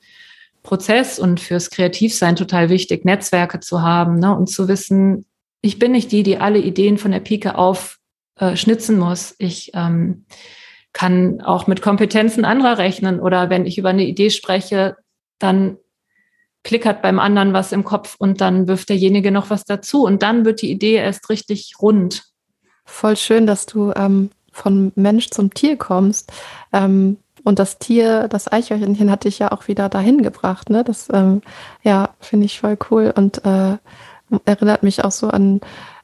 [0.63, 5.27] Prozess und fürs Kreativsein total wichtig, Netzwerke zu haben, ne, und zu wissen,
[5.61, 7.99] ich bin nicht die, die alle Ideen von der Pike auf
[8.37, 9.35] äh, schnitzen muss.
[9.39, 10.25] Ich ähm,
[10.93, 14.97] kann auch mit Kompetenzen anderer rechnen oder wenn ich über eine Idee spreche,
[15.39, 15.77] dann
[16.65, 20.45] klickert beim anderen was im Kopf und dann wirft derjenige noch was dazu und dann
[20.45, 22.25] wird die Idee erst richtig rund.
[22.85, 26.33] Voll schön, dass du ähm, von Mensch zum Tier kommst.
[26.73, 30.71] Ähm, und das Tier, das Eichhörnchen, hatte ich ja auch wieder dahin gebracht.
[30.71, 30.85] Ne?
[30.85, 31.41] Das ähm,
[31.83, 33.77] ja, finde ich voll cool und äh,
[34.45, 35.61] erinnert mich auch so an,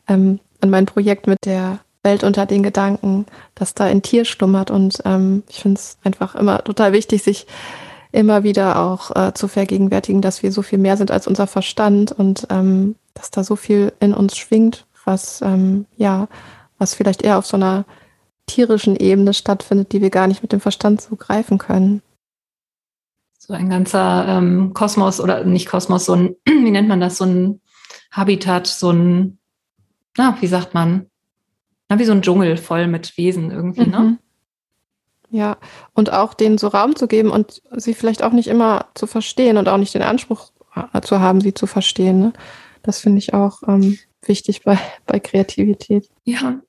[0.09, 4.71] ähm, an mein Projekt mit der Welt unter den Gedanken, dass da ein Tier schlummert.
[4.71, 7.47] Und ähm, ich finde es einfach immer total wichtig, sich
[8.15, 12.13] immer wieder auch äh, zu vergegenwärtigen, dass wir so viel mehr sind als unser Verstand
[12.13, 16.29] und ähm, dass da so viel in uns schwingt, was ähm, ja,
[16.79, 17.85] was vielleicht eher auf so einer
[18.47, 22.03] tierischen Ebene stattfindet, die wir gar nicht mit dem Verstand so greifen können.
[23.39, 27.25] So ein ganzer ähm, Kosmos oder nicht Kosmos, so ein, wie nennt man das, so
[27.25, 27.61] ein
[28.11, 29.39] Habitat, so ein,
[30.17, 31.07] na, wie sagt man,
[31.89, 33.99] na, wie so ein Dschungel voll mit Wesen irgendwie, ne?
[33.99, 34.05] mhm.
[34.05, 34.19] ne?
[35.35, 35.57] Ja,
[35.95, 39.57] und auch denen so Raum zu geben und sie vielleicht auch nicht immer zu verstehen
[39.57, 40.53] und auch nicht den Anspruch
[41.03, 42.21] zu haben, sie zu verstehen.
[42.21, 42.33] Ne?
[42.85, 46.09] Das finde ich auch ähm, wichtig bei, bei Kreativität.
[46.23, 46.61] Ja,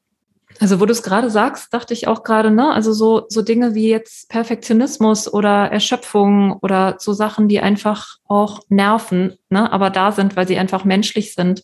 [0.60, 3.76] also wo du es gerade sagst, dachte ich auch gerade, ne, also so, so Dinge
[3.76, 10.12] wie jetzt Perfektionismus oder Erschöpfung oder so Sachen, die einfach auch nerven, ne, aber da
[10.12, 11.64] sind, weil sie einfach menschlich sind.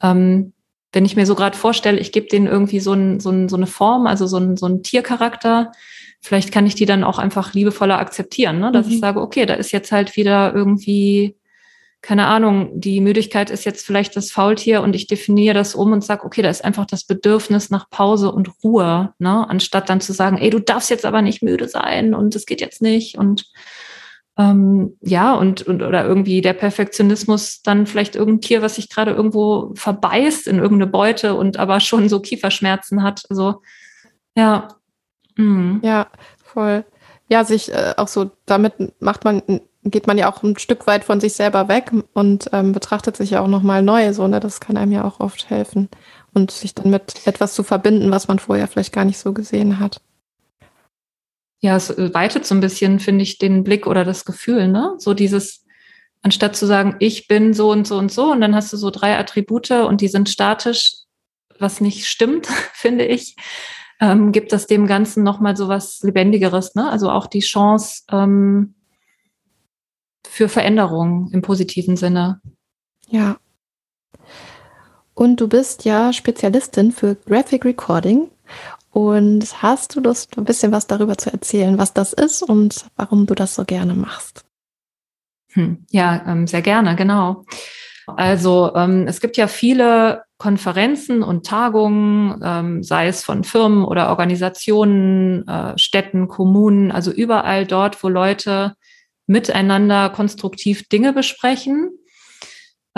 [0.00, 0.52] Ähm,
[0.92, 3.56] wenn ich mir so gerade vorstelle, ich gebe denen irgendwie so, ein, so, ein, so
[3.56, 5.72] eine Form, also so ein, so ein Tiercharakter,
[6.20, 8.72] vielleicht kann ich die dann auch einfach liebevoller akzeptieren, ne?
[8.72, 8.92] dass mhm.
[8.92, 11.36] ich sage, okay, da ist jetzt halt wieder irgendwie,
[12.00, 16.04] keine Ahnung, die Müdigkeit ist jetzt vielleicht das Faultier und ich definiere das um und
[16.04, 19.48] sage, okay, da ist einfach das Bedürfnis nach Pause und Ruhe, ne?
[19.48, 22.60] anstatt dann zu sagen, ey, du darfst jetzt aber nicht müde sein und es geht
[22.60, 23.44] jetzt nicht und
[24.38, 29.10] ähm, ja, und, und oder irgendwie der Perfektionismus dann vielleicht irgendein Tier, was sich gerade
[29.10, 33.24] irgendwo verbeißt in irgendeine Beute und aber schon so Kieferschmerzen hat.
[33.28, 33.62] Also
[34.36, 34.68] ja.
[35.36, 35.80] Mhm.
[35.82, 36.06] Ja,
[36.42, 36.84] voll.
[37.28, 39.42] Ja, sich äh, auch so, damit macht man,
[39.82, 43.30] geht man ja auch ein Stück weit von sich selber weg und ähm, betrachtet sich
[43.30, 44.12] ja auch nochmal neu.
[44.12, 44.38] So, ne?
[44.38, 45.88] Das kann einem ja auch oft helfen.
[46.32, 49.80] Und sich dann mit etwas zu verbinden, was man vorher vielleicht gar nicht so gesehen
[49.80, 50.00] hat
[51.60, 54.94] ja, es weitet so ein bisschen, finde ich, den Blick oder das Gefühl, ne?
[54.98, 55.64] So dieses,
[56.22, 58.90] anstatt zu sagen, ich bin so und so und so, und dann hast du so
[58.90, 60.92] drei Attribute und die sind statisch,
[61.58, 63.34] was nicht stimmt, finde ich,
[64.00, 66.88] ähm, gibt das dem Ganzen nochmal so was Lebendigeres, ne?
[66.88, 68.74] Also auch die Chance ähm,
[70.24, 72.40] für Veränderung im positiven Sinne.
[73.08, 73.38] Ja.
[75.14, 78.30] Und du bist ja Spezialistin für Graphic Recording
[78.98, 83.26] und hast du Lust, ein bisschen was darüber zu erzählen, was das ist und warum
[83.26, 84.44] du das so gerne machst?
[85.52, 87.44] Hm, ja, ähm, sehr gerne, genau.
[88.08, 94.08] Also ähm, es gibt ja viele Konferenzen und Tagungen, ähm, sei es von Firmen oder
[94.08, 98.74] Organisationen, äh, Städten, Kommunen, also überall dort, wo Leute
[99.28, 101.90] miteinander konstruktiv Dinge besprechen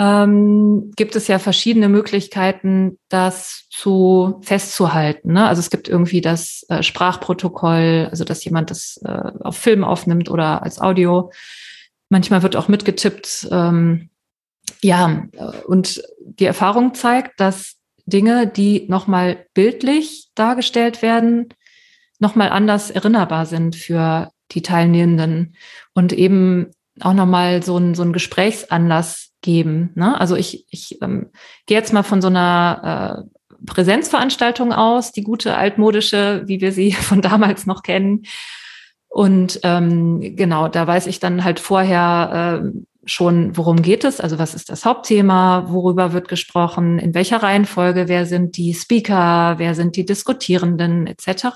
[0.01, 5.33] ähm, gibt es ja verschiedene Möglichkeiten, das zu festzuhalten.
[5.33, 5.47] Ne?
[5.47, 10.31] Also es gibt irgendwie das äh, Sprachprotokoll, also dass jemand das äh, auf Film aufnimmt
[10.31, 11.31] oder als Audio.
[12.09, 13.47] Manchmal wird auch mitgetippt.
[13.51, 14.09] Ähm,
[14.81, 15.27] ja,
[15.67, 17.75] und die Erfahrung zeigt, dass
[18.07, 21.49] Dinge, die nochmal bildlich dargestellt werden,
[22.17, 25.55] nochmal anders erinnerbar sind für die Teilnehmenden
[25.93, 29.91] und eben auch nochmal so ein, so ein Gesprächsanlass geben.
[29.95, 30.19] Ne?
[30.19, 31.29] Also ich, ich ähm,
[31.65, 36.91] gehe jetzt mal von so einer äh, Präsenzveranstaltung aus, die gute altmodische, wie wir sie
[36.91, 38.23] von damals noch kennen.
[39.07, 42.71] Und ähm, genau, da weiß ich dann halt vorher äh,
[43.03, 48.07] schon, worum geht es, also was ist das Hauptthema, worüber wird gesprochen, in welcher Reihenfolge,
[48.07, 51.47] wer sind die Speaker, wer sind die Diskutierenden etc.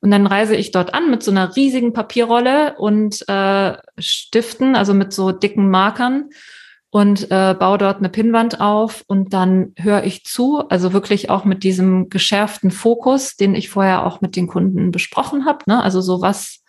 [0.00, 4.94] Und dann reise ich dort an mit so einer riesigen Papierrolle und äh, Stiften, also
[4.94, 6.30] mit so dicken Markern
[6.92, 11.46] und äh, baue dort eine Pinnwand auf und dann höre ich zu, also wirklich auch
[11.46, 15.60] mit diesem geschärften Fokus, den ich vorher auch mit den Kunden besprochen habe.
[15.66, 15.82] Ne?
[15.82, 16.62] Also so was,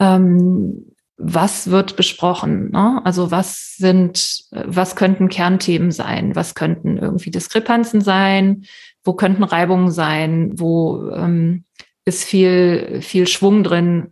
[0.00, 2.72] ähm, was wird besprochen?
[2.72, 3.00] Ne?
[3.04, 6.34] Also was sind, was könnten Kernthemen sein?
[6.34, 8.64] Was könnten irgendwie Diskrepanzen sein?
[9.04, 10.54] Wo könnten Reibungen sein?
[10.56, 11.64] Wo ähm,
[12.04, 14.08] ist viel, viel Schwung drin?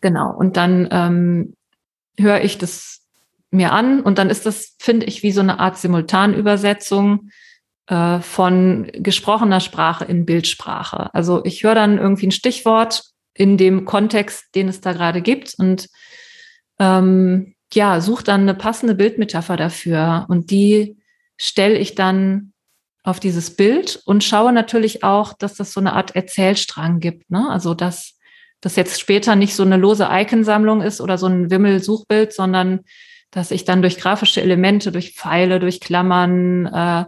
[0.00, 0.34] Genau.
[0.36, 1.54] Und dann ähm,
[2.18, 2.99] höre ich das
[3.50, 7.30] mir an und dann ist das, finde ich, wie so eine Art Simultanübersetzung
[7.88, 11.12] äh, von gesprochener Sprache in Bildsprache.
[11.14, 15.54] Also ich höre dann irgendwie ein Stichwort in dem Kontext, den es da gerade gibt
[15.58, 15.88] und
[16.78, 20.98] ähm, ja, suche dann eine passende Bildmetapher dafür und die
[21.36, 22.52] stelle ich dann
[23.02, 27.30] auf dieses Bild und schaue natürlich auch, dass das so eine Art Erzählstrang gibt.
[27.30, 27.48] Ne?
[27.48, 28.18] Also dass
[28.60, 32.80] das jetzt später nicht so eine lose Iconsammlung ist oder so ein Wimmel-Suchbild, sondern
[33.30, 37.04] dass ich dann durch grafische Elemente, durch Pfeile, durch Klammern äh,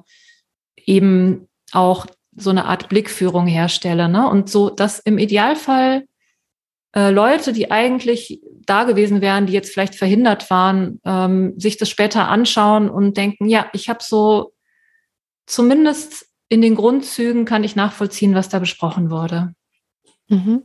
[0.76, 4.08] eben auch so eine Art Blickführung herstelle.
[4.08, 4.28] Ne?
[4.28, 6.04] Und so, dass im Idealfall
[6.94, 11.88] äh, Leute, die eigentlich da gewesen wären, die jetzt vielleicht verhindert waren, ähm, sich das
[11.90, 14.52] später anschauen und denken, ja, ich habe so
[15.46, 19.54] zumindest in den Grundzügen kann ich nachvollziehen, was da besprochen wurde.
[20.28, 20.64] Mhm.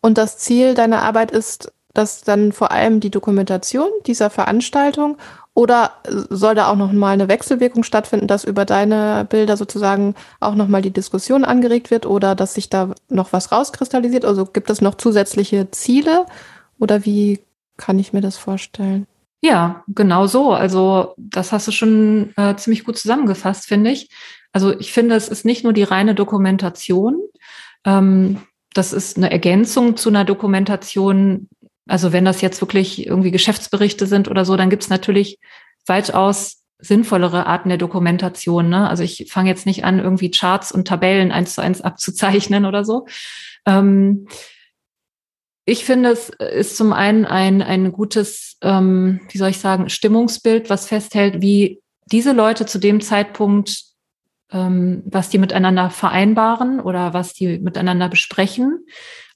[0.00, 5.16] Und das Ziel deiner Arbeit ist, das dann vor allem die Dokumentation dieser Veranstaltung
[5.54, 5.92] oder
[6.30, 10.68] soll da auch noch mal eine Wechselwirkung stattfinden, dass über deine Bilder sozusagen auch noch
[10.68, 14.24] mal die Diskussion angeregt wird oder dass sich da noch was rauskristallisiert?
[14.24, 16.26] Also gibt es noch zusätzliche Ziele
[16.78, 17.40] oder wie
[17.76, 19.06] kann ich mir das vorstellen?
[19.42, 20.52] Ja, genau so.
[20.52, 24.10] Also das hast du schon äh, ziemlich gut zusammengefasst, finde ich.
[24.52, 27.20] Also ich finde, es ist nicht nur die reine Dokumentation.
[27.84, 28.40] Ähm,
[28.74, 31.48] das ist eine Ergänzung zu einer Dokumentation,
[31.90, 35.40] also wenn das jetzt wirklich irgendwie Geschäftsberichte sind oder so, dann gibt es natürlich
[35.86, 38.68] weitaus sinnvollere Arten der Dokumentation.
[38.68, 38.88] Ne?
[38.88, 42.84] Also ich fange jetzt nicht an, irgendwie Charts und Tabellen eins zu eins abzuzeichnen oder
[42.84, 43.06] so.
[43.66, 44.28] Ähm,
[45.64, 50.70] ich finde, es ist zum einen ein, ein gutes, ähm, wie soll ich sagen, Stimmungsbild,
[50.70, 53.90] was festhält, wie diese Leute zu dem Zeitpunkt
[54.52, 58.84] ähm, was die miteinander vereinbaren oder was die miteinander besprechen.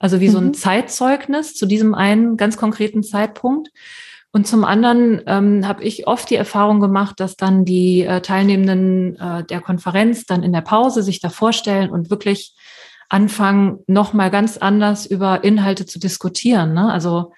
[0.05, 0.33] Also wie mhm.
[0.33, 0.55] so ein mhm.
[0.55, 3.71] Zeitzeugnis zu diesem einen ganz konkreten Zeitpunkt.
[4.33, 9.17] Und zum anderen ähm, habe ich oft die Erfahrung gemacht, dass dann die äh, Teilnehmenden
[9.19, 12.55] äh, der Konferenz dann in der Pause sich da vorstellen und wirklich
[13.09, 16.75] anfangen, nochmal ganz anders über Inhalte zu diskutieren.
[16.75, 16.93] Ne?
[16.93, 17.33] Also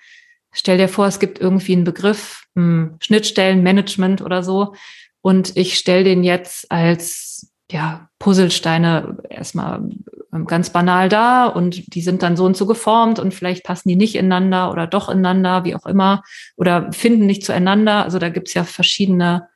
[0.50, 4.74] stell dir vor, es gibt irgendwie einen Begriff, hm, Schnittstellenmanagement oder so,
[5.22, 9.88] und ich stelle den jetzt als ja, Puzzlesteine erstmal
[10.32, 13.88] ähm, ganz banal da und die sind dann so und so geformt und vielleicht passen
[13.88, 16.22] die nicht ineinander oder doch ineinander, wie auch immer,
[16.56, 18.04] oder finden nicht zueinander.
[18.04, 19.48] Also da gibt's ja verschiedene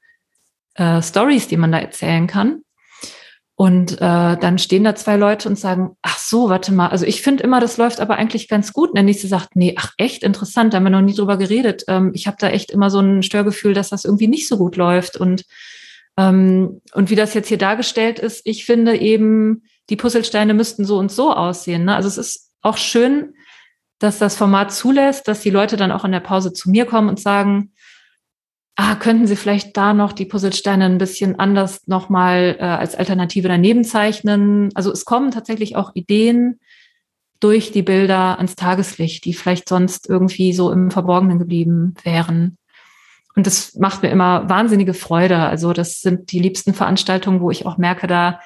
[0.74, 2.62] äh, Stories, die man da erzählen kann.
[3.54, 7.20] Und äh, dann stehen da zwei Leute und sagen, ach so, warte mal, also ich
[7.20, 8.88] finde immer, das läuft aber eigentlich ganz gut.
[8.88, 11.84] Und der nächste sagt, nee, ach echt interessant, da haben wir noch nie drüber geredet.
[11.86, 14.76] Ähm, ich habe da echt immer so ein Störgefühl, dass das irgendwie nicht so gut
[14.76, 15.18] läuft.
[15.18, 15.44] Und
[16.28, 21.10] und wie das jetzt hier dargestellt ist, ich finde eben, die Puzzlesteine müssten so und
[21.10, 21.84] so aussehen.
[21.84, 21.94] Ne?
[21.94, 23.34] Also es ist auch schön,
[23.98, 27.08] dass das Format zulässt, dass die Leute dann auch in der Pause zu mir kommen
[27.08, 27.72] und sagen,
[28.76, 33.48] ah, könnten Sie vielleicht da noch die Puzzlesteine ein bisschen anders nochmal äh, als Alternative
[33.48, 34.70] daneben zeichnen?
[34.74, 36.60] Also es kommen tatsächlich auch Ideen
[37.40, 42.56] durch die Bilder ans Tageslicht, die vielleicht sonst irgendwie so im Verborgenen geblieben wären.
[43.36, 45.38] Und das macht mir immer wahnsinnige Freude.
[45.38, 48.40] Also das sind die liebsten Veranstaltungen, wo ich auch merke, da,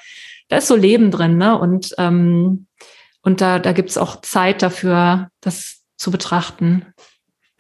[0.48, 1.58] da ist so Leben drin, ne?
[1.58, 2.66] Und, ähm,
[3.22, 6.84] und da, da gibt's auch Zeit dafür, das zu betrachten.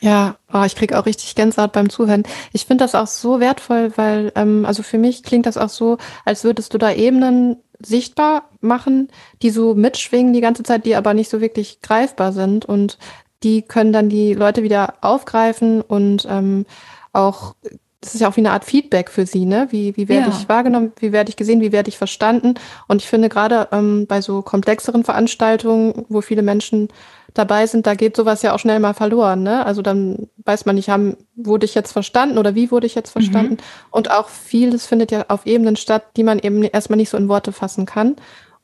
[0.00, 2.24] Ja, oh, ich kriege auch richtig Gänsehaut beim Zuhören.
[2.52, 5.96] Ich finde das auch so wertvoll, weil, ähm, also für mich klingt das auch so,
[6.26, 9.08] als würdest du da Ebenen sichtbar machen,
[9.40, 12.66] die so mitschwingen die ganze Zeit, die aber nicht so wirklich greifbar sind.
[12.66, 12.98] Und
[13.42, 16.66] die können dann die Leute wieder aufgreifen und ähm,
[17.14, 17.54] auch,
[18.00, 19.68] das ist ja auch wie eine Art Feedback für sie, ne?
[19.70, 20.36] Wie, wie werde ja.
[20.36, 22.54] ich wahrgenommen, wie werde ich gesehen, wie werde ich verstanden?
[22.86, 26.88] Und ich finde gerade ähm, bei so komplexeren Veranstaltungen, wo viele Menschen
[27.34, 29.66] dabei sind, da geht sowas ja auch schnell mal verloren, ne?
[29.66, 33.14] Also dann weiß man nicht, haben, wurde ich jetzt verstanden oder wie wurde ich jetzt
[33.14, 33.20] mhm.
[33.20, 33.54] verstanden?
[33.54, 33.88] Mhm.
[33.90, 37.28] Und auch vieles findet ja auf Ebenen statt, die man eben erstmal nicht so in
[37.28, 38.16] Worte fassen kann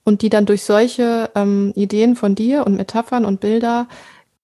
[0.05, 3.89] und die dann durch solche ähm, Ideen von dir und Metaphern und Bilder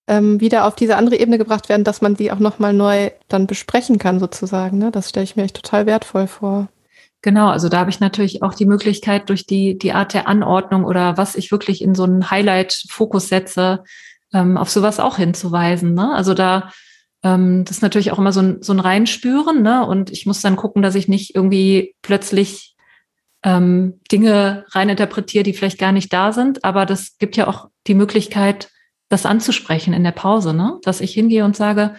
[0.08, 3.46] ähm, wieder auf diese andere Ebene gebracht werden, dass man die auch nochmal neu dann
[3.46, 4.78] besprechen kann, sozusagen.
[4.78, 4.90] Ne?
[4.90, 6.68] Das stelle ich mir echt total wertvoll vor.
[7.22, 10.84] Genau, also da habe ich natürlich auch die Möglichkeit, durch die, die Art der Anordnung
[10.84, 13.82] oder was ich wirklich in so einen Highlight-Fokus setze,
[14.32, 15.94] ähm, auf sowas auch hinzuweisen.
[15.94, 16.14] Ne?
[16.14, 16.70] Also da,
[17.24, 19.84] ähm, das ist natürlich auch immer so ein, so ein Reinspüren, ne?
[19.84, 22.76] Und ich muss dann gucken, dass ich nicht irgendwie plötzlich
[23.42, 26.64] ähm, Dinge reininterpretiere, die vielleicht gar nicht da sind.
[26.64, 28.70] Aber das gibt ja auch die Möglichkeit,
[29.08, 30.78] das anzusprechen in der Pause, ne?
[30.82, 31.94] Dass ich hingehe und sage,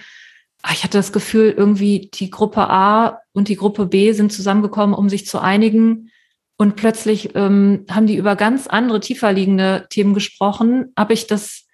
[0.61, 4.95] ach, ich hatte das Gefühl, irgendwie die Gruppe A und die Gruppe B sind zusammengekommen,
[4.95, 6.11] um sich zu einigen.
[6.57, 10.91] Und plötzlich ähm, haben die über ganz andere, tiefer liegende Themen gesprochen.
[10.97, 11.67] Habe ich das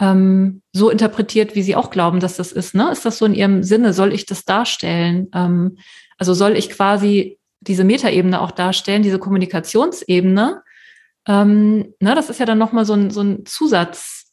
[0.00, 2.74] ähm, so interpretiert, wie sie auch glauben, dass das ist?
[2.74, 2.90] Ne?
[2.90, 3.92] Ist das so in ihrem Sinne?
[3.92, 5.28] Soll ich das darstellen?
[5.32, 5.78] Ähm,
[6.18, 10.62] also soll ich quasi diese Metaebene auch darstellen, diese Kommunikationsebene?
[11.26, 14.27] Ähm, ne, das ist ja dann nochmal so ein, so ein Zusatz,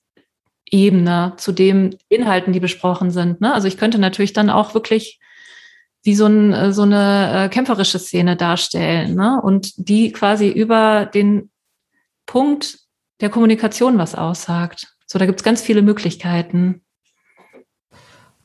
[0.69, 3.41] Ebene zu den Inhalten, die besprochen sind.
[3.41, 3.53] Ne?
[3.53, 5.19] Also ich könnte natürlich dann auch wirklich
[6.03, 9.41] wie so, ein, äh, so eine äh, kämpferische Szene darstellen ne?
[9.41, 11.49] und die quasi über den
[12.25, 12.79] Punkt
[13.21, 14.87] der Kommunikation was aussagt.
[15.07, 16.83] So, da gibt es ganz viele Möglichkeiten.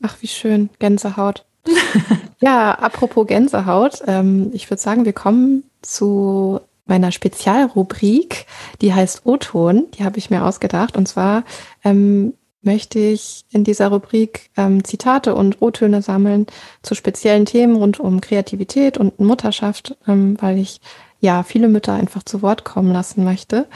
[0.01, 1.45] Ach, wie schön, Gänsehaut.
[2.39, 8.45] ja, apropos Gänsehaut, ähm, ich würde sagen, wir kommen zu meiner Spezialrubrik,
[8.81, 10.97] die heißt O-Ton, die habe ich mir ausgedacht.
[10.97, 11.45] Und zwar
[11.85, 16.47] ähm, möchte ich in dieser Rubrik ähm, Zitate und O-Töne sammeln
[16.83, 20.81] zu speziellen Themen rund um Kreativität und Mutterschaft, ähm, weil ich
[21.21, 23.67] ja viele Mütter einfach zu Wort kommen lassen möchte.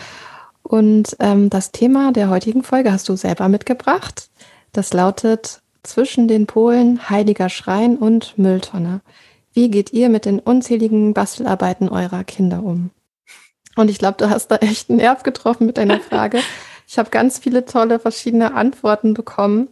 [0.61, 4.29] Und ähm, das Thema der heutigen Folge hast du selber mitgebracht.
[4.73, 8.99] Das lautet zwischen den Polen Heiliger Schrein und Mülltonne.
[9.53, 12.89] Wie geht ihr mit den unzähligen Bastelarbeiten eurer Kinder um?
[13.75, 16.39] Und ich glaube, du hast da echt einen Nerv getroffen mit deiner Frage.
[16.87, 19.69] Ich habe ganz viele tolle verschiedene Antworten bekommen.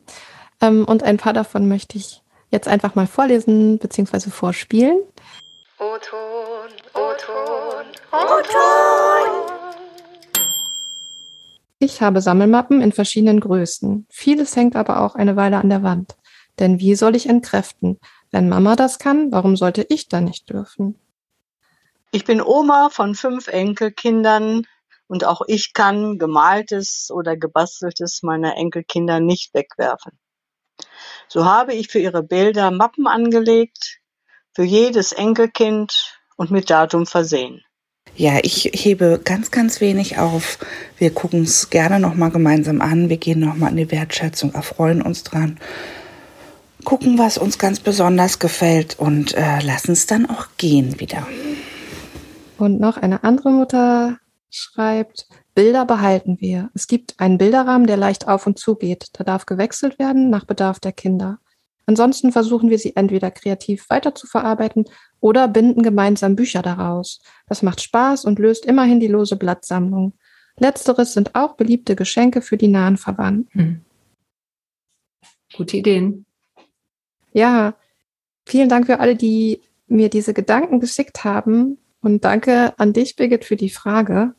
[0.62, 4.32] Ähm, und ein paar davon möchte ich jetzt einfach mal vorlesen bzw.
[4.32, 4.98] vorspielen.
[5.78, 9.54] O-Ton, O-Ton, O-Ton.
[11.78, 14.08] Ich habe Sammelmappen in verschiedenen Größen.
[14.10, 16.16] Vieles hängt aber auch eine Weile an der Wand.
[16.60, 18.00] Denn wie soll ich entkräften?
[18.32, 20.96] Wenn Mama das kann, warum sollte ich da nicht dürfen?
[22.16, 24.68] Ich bin Oma von fünf Enkelkindern
[25.08, 30.12] und auch ich kann gemaltes oder gebasteltes meiner Enkelkinder nicht wegwerfen.
[31.28, 33.98] So habe ich für ihre Bilder Mappen angelegt,
[34.54, 37.64] für jedes Enkelkind und mit Datum versehen.
[38.16, 40.60] Ja, ich hebe ganz, ganz wenig auf.
[41.00, 43.10] Wir gucken es gerne nochmal gemeinsam an.
[43.10, 45.60] Wir gehen nochmal in die Wertschätzung, erfreuen uns dran,
[46.84, 51.26] gucken, was uns ganz besonders gefällt und äh, lassen es dann auch gehen wieder.
[52.58, 56.70] Und noch eine andere Mutter schreibt, Bilder behalten wir.
[56.74, 59.10] Es gibt einen Bilderrahmen, der leicht auf und zu geht.
[59.14, 61.40] Da darf gewechselt werden nach Bedarf der Kinder.
[61.86, 64.86] Ansonsten versuchen wir sie entweder kreativ weiterzuverarbeiten
[65.20, 67.22] oder binden gemeinsam Bücher daraus.
[67.48, 70.14] Das macht Spaß und löst immerhin die lose Blattsammlung.
[70.58, 73.60] Letzteres sind auch beliebte Geschenke für die nahen Verwandten.
[73.60, 73.86] Hm.
[75.56, 76.26] Gute Ideen.
[77.34, 77.76] Ja,
[78.46, 81.78] vielen Dank für alle, die mir diese Gedanken geschickt haben.
[82.04, 84.34] Und danke an dich, Birgit, für die Frage.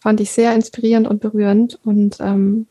[0.00, 1.80] Fand ich sehr inspirierend und berührend.
[1.82, 2.66] Und ähm,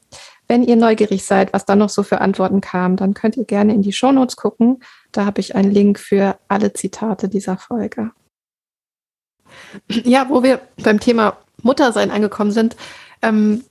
[0.48, 3.74] wenn ihr neugierig seid, was da noch so für Antworten kam, dann könnt ihr gerne
[3.74, 4.84] in die Shownotes gucken.
[5.12, 8.12] Da habe ich einen Link für alle Zitate dieser Folge.
[9.90, 12.76] Ja, wo wir beim Thema Muttersein angekommen sind,
[13.24, 13.64] ähm,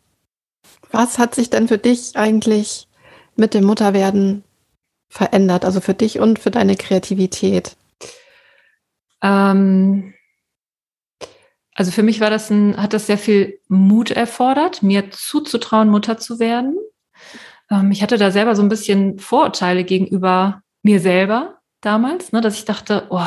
[0.91, 2.89] was hat sich denn für dich eigentlich
[3.37, 4.43] mit dem Mutterwerden
[5.09, 5.65] verändert?
[5.65, 7.77] Also für dich und für deine Kreativität?
[9.23, 10.15] Ähm,
[11.75, 16.19] also für mich war das ein, hat das sehr viel Mut erfordert, mir zuzutrauen, Mutter
[16.19, 16.77] zu werden.
[17.71, 22.55] Ähm, ich hatte da selber so ein bisschen Vorurteile gegenüber mir selber damals, ne, dass
[22.55, 23.27] ich dachte, oh,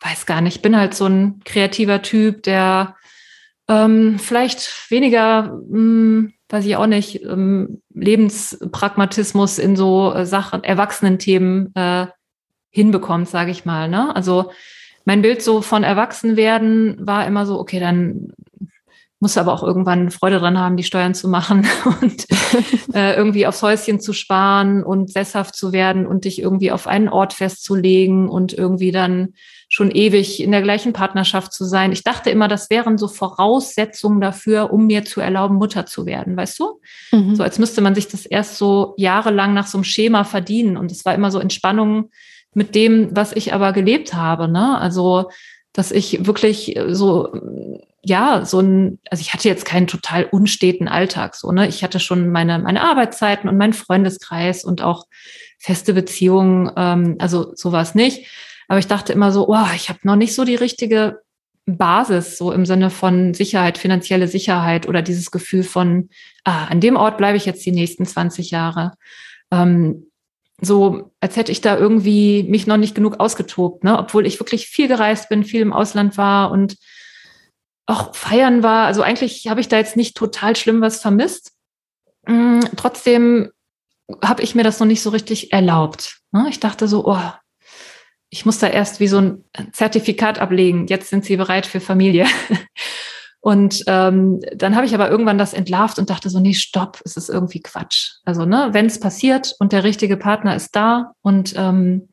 [0.00, 2.96] weiß gar nicht, ich bin halt so ein kreativer Typ, der
[3.68, 10.62] ähm, vielleicht weniger, mh, hm, weiß ich auch nicht, ähm, Lebenspragmatismus in so äh, Sachen,
[10.62, 12.06] erwachsenen Themen äh,
[12.70, 13.88] hinbekommt, sage ich mal.
[13.88, 14.14] Ne?
[14.14, 14.52] Also
[15.06, 18.32] mein Bild so von Erwachsenwerden war immer so, okay, dann
[19.18, 21.66] muss aber auch irgendwann Freude dran haben, die Steuern zu machen
[22.02, 22.26] und
[22.94, 27.08] äh, irgendwie aufs Häuschen zu sparen und sesshaft zu werden und dich irgendwie auf einen
[27.08, 29.34] Ort festzulegen und irgendwie dann
[29.68, 31.92] schon ewig in der gleichen Partnerschaft zu sein.
[31.92, 36.36] Ich dachte immer, das wären so Voraussetzungen dafür, um mir zu erlauben, Mutter zu werden,
[36.36, 36.80] weißt du?
[37.12, 37.34] Mhm.
[37.36, 40.76] So als müsste man sich das erst so jahrelang nach so einem Schema verdienen.
[40.76, 42.10] Und es war immer so Entspannung
[42.56, 44.48] mit dem, was ich aber gelebt habe.
[44.48, 44.78] Ne?
[44.78, 45.30] Also,
[45.74, 47.34] dass ich wirklich so,
[48.02, 51.68] ja, so ein, also ich hatte jetzt keinen total unsteten Alltag, so, ne?
[51.68, 55.04] Ich hatte schon meine, meine Arbeitszeiten und meinen Freundeskreis und auch
[55.58, 58.26] feste Beziehungen, ähm, also sowas nicht.
[58.68, 61.20] Aber ich dachte immer so, oh, ich habe noch nicht so die richtige
[61.66, 66.08] Basis, so im Sinne von Sicherheit, finanzielle Sicherheit oder dieses Gefühl von,
[66.44, 68.92] ah, an dem Ort bleibe ich jetzt die nächsten 20 Jahre.
[69.50, 70.06] Ähm,
[70.60, 73.98] so, als hätte ich da irgendwie mich noch nicht genug ausgetobt, ne?
[73.98, 76.76] obwohl ich wirklich viel gereist bin, viel im Ausland war und
[77.86, 78.86] auch feiern war.
[78.86, 81.52] Also eigentlich habe ich da jetzt nicht total schlimm was vermisst.
[82.26, 83.50] Mm, trotzdem
[84.24, 86.20] habe ich mir das noch nicht so richtig erlaubt.
[86.32, 86.46] Ne?
[86.48, 87.32] Ich dachte so, oh,
[88.30, 90.86] ich muss da erst wie so ein Zertifikat ablegen.
[90.86, 92.26] Jetzt sind sie bereit für Familie.
[93.46, 97.16] Und ähm, dann habe ich aber irgendwann das entlarvt und dachte so, nee, stopp, es
[97.16, 98.14] ist irgendwie Quatsch.
[98.24, 102.08] Also, ne, wenn es passiert und der richtige Partner ist da und ähm,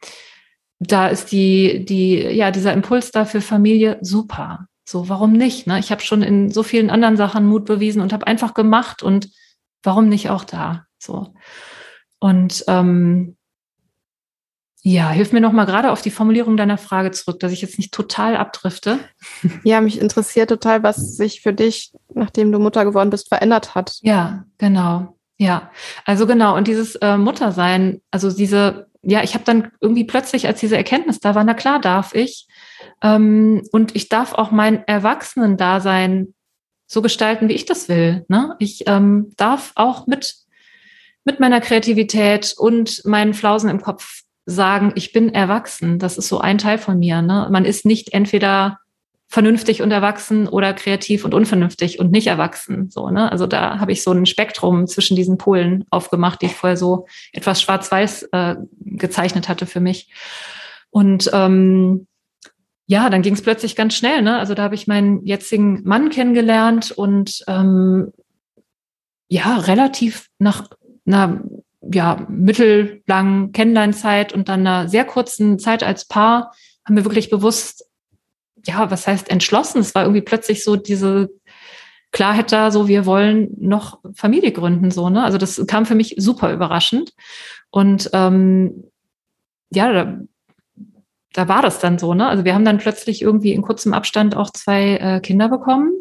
[0.77, 4.67] da ist die, die, ja, dieser Impuls da für Familie super.
[4.87, 5.65] So, warum nicht?
[5.65, 5.79] Ne?
[5.79, 9.31] Ich habe schon in so vielen anderen Sachen Mut bewiesen und habe einfach gemacht und
[9.81, 10.85] warum nicht auch da?
[10.99, 11.33] So.
[12.19, 13.37] Und ähm,
[14.85, 17.77] ja, hilf mir noch mal gerade auf die Formulierung deiner Frage zurück, dass ich jetzt
[17.77, 18.99] nicht total abdrifte.
[19.63, 23.97] Ja, mich interessiert total, was sich für dich, nachdem du Mutter geworden bist, verändert hat.
[24.01, 25.17] Ja, genau.
[25.37, 25.71] Ja,
[26.05, 26.57] also genau.
[26.57, 31.21] Und dieses äh, Muttersein, also diese, ja, ich habe dann irgendwie plötzlich, als diese Erkenntnis
[31.21, 32.47] da war, na klar, darf ich.
[33.01, 36.33] Ähm, und ich darf auch mein Erwachsenen-Dasein
[36.87, 38.25] so gestalten, wie ich das will.
[38.27, 38.55] Ne?
[38.59, 40.35] Ich ähm, darf auch mit,
[41.23, 45.99] mit meiner Kreativität und meinen Flausen im Kopf sagen, ich bin erwachsen.
[45.99, 47.21] Das ist so ein Teil von mir.
[47.21, 47.47] Ne?
[47.51, 48.79] Man ist nicht entweder
[49.33, 52.91] vernünftig und erwachsen oder kreativ und unvernünftig und nicht erwachsen.
[52.91, 53.31] So, ne?
[53.31, 57.07] Also da habe ich so ein Spektrum zwischen diesen Polen aufgemacht, die ich vorher so
[57.31, 60.13] etwas schwarz-weiß äh, gezeichnet hatte für mich.
[60.91, 62.05] Und ähm,
[62.85, 64.21] ja, dann ging es plötzlich ganz schnell.
[64.21, 64.37] Ne?
[64.37, 68.11] Also da habe ich meinen jetzigen Mann kennengelernt und ähm,
[69.29, 70.69] ja, relativ nach
[71.07, 71.41] einer
[71.93, 76.53] ja, mittellangen Kennenlernzeit und dann einer sehr kurzen Zeit als Paar
[76.85, 77.85] haben wir wirklich bewusst,
[78.65, 79.79] ja, was heißt entschlossen?
[79.79, 81.29] Es war irgendwie plötzlich so diese
[82.11, 85.23] Klarheit da, so wir wollen noch Familie gründen, so, ne?
[85.23, 87.11] Also das kam für mich super überraschend.
[87.71, 88.85] Und ähm,
[89.71, 90.19] ja, da,
[91.33, 92.27] da war das dann so, ne?
[92.27, 95.91] Also wir haben dann plötzlich irgendwie in kurzem Abstand auch zwei äh, Kinder bekommen.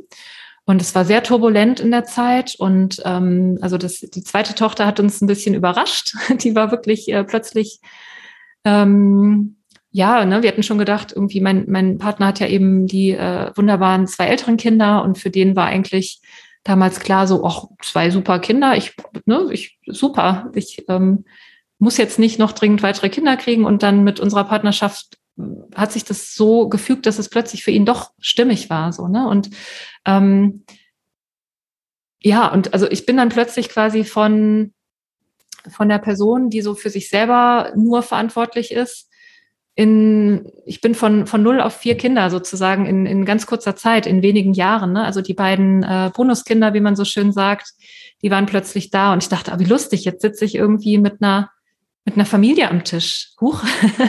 [0.64, 2.54] Und es war sehr turbulent in der Zeit.
[2.58, 6.14] Und ähm, also das, die zweite Tochter hat uns ein bisschen überrascht.
[6.42, 7.80] Die war wirklich äh, plötzlich
[8.64, 9.56] ähm,
[9.92, 13.50] ja, ne, wir hatten schon gedacht, irgendwie mein, mein Partner hat ja eben die äh,
[13.54, 16.22] wunderbaren zwei älteren Kinder und für den war eigentlich
[16.64, 18.94] damals klar so, ach, zwei super Kinder, ich,
[19.26, 21.24] ne, ich, super, ich ähm,
[21.78, 25.18] muss jetzt nicht noch dringend weitere Kinder kriegen und dann mit unserer Partnerschaft
[25.74, 29.28] hat sich das so gefügt, dass es plötzlich für ihn doch stimmig war, so, ne,
[29.28, 29.50] und
[30.04, 30.64] ähm,
[32.20, 34.72] ja, und also ich bin dann plötzlich quasi von,
[35.68, 39.08] von der Person, die so für sich selber nur verantwortlich ist,
[39.74, 44.06] in, ich bin von, von null auf vier Kinder sozusagen in, in ganz kurzer Zeit,
[44.06, 44.92] in wenigen Jahren.
[44.92, 45.02] Ne?
[45.02, 47.72] Also die beiden äh, Bonuskinder, wie man so schön sagt,
[48.22, 51.22] die waren plötzlich da und ich dachte, ah, wie lustig, jetzt sitze ich irgendwie mit
[51.22, 51.50] einer,
[52.04, 53.30] mit einer Familie am Tisch.
[53.40, 53.62] Huch,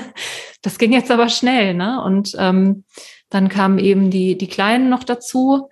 [0.62, 2.04] das ging jetzt aber schnell, ne?
[2.04, 2.84] Und ähm,
[3.30, 5.70] dann kamen eben die, die Kleinen noch dazu.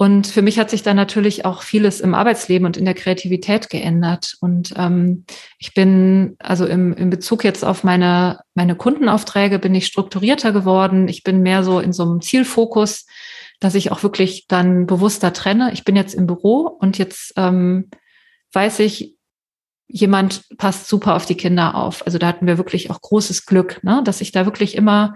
[0.00, 3.68] Und für mich hat sich da natürlich auch vieles im Arbeitsleben und in der Kreativität
[3.68, 4.36] geändert.
[4.40, 5.24] Und ähm,
[5.58, 11.08] ich bin, also im, im Bezug jetzt auf meine, meine Kundenaufträge, bin ich strukturierter geworden.
[11.08, 13.06] Ich bin mehr so in so einem Zielfokus,
[13.58, 15.72] dass ich auch wirklich dann bewusster trenne.
[15.72, 17.90] Ich bin jetzt im Büro und jetzt ähm,
[18.52, 19.17] weiß ich,
[19.88, 22.04] jemand passt super auf die Kinder auf.
[22.06, 24.02] Also da hatten wir wirklich auch großes Glück, ne?
[24.04, 25.14] dass ich da wirklich immer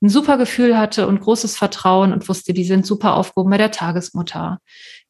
[0.00, 3.70] ein super Gefühl hatte und großes Vertrauen und wusste, die sind super aufgehoben bei der
[3.70, 4.58] Tagesmutter.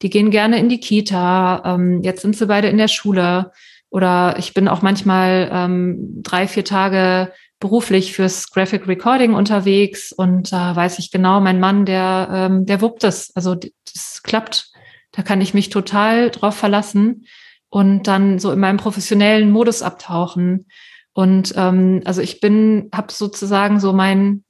[0.01, 1.63] Die gehen gerne in die Kita.
[1.65, 3.51] Ähm, jetzt sind sie beide in der Schule.
[3.89, 10.51] Oder ich bin auch manchmal ähm, drei, vier Tage beruflich fürs Graphic Recording unterwegs und
[10.51, 13.31] da äh, weiß ich genau, mein Mann, der, ähm, der wuppt es.
[13.35, 14.71] Also das klappt.
[15.11, 17.25] Da kann ich mich total drauf verlassen
[17.73, 20.67] und dann so in meinem professionellen Modus abtauchen.
[21.11, 24.43] Und ähm, also ich bin, habe sozusagen so mein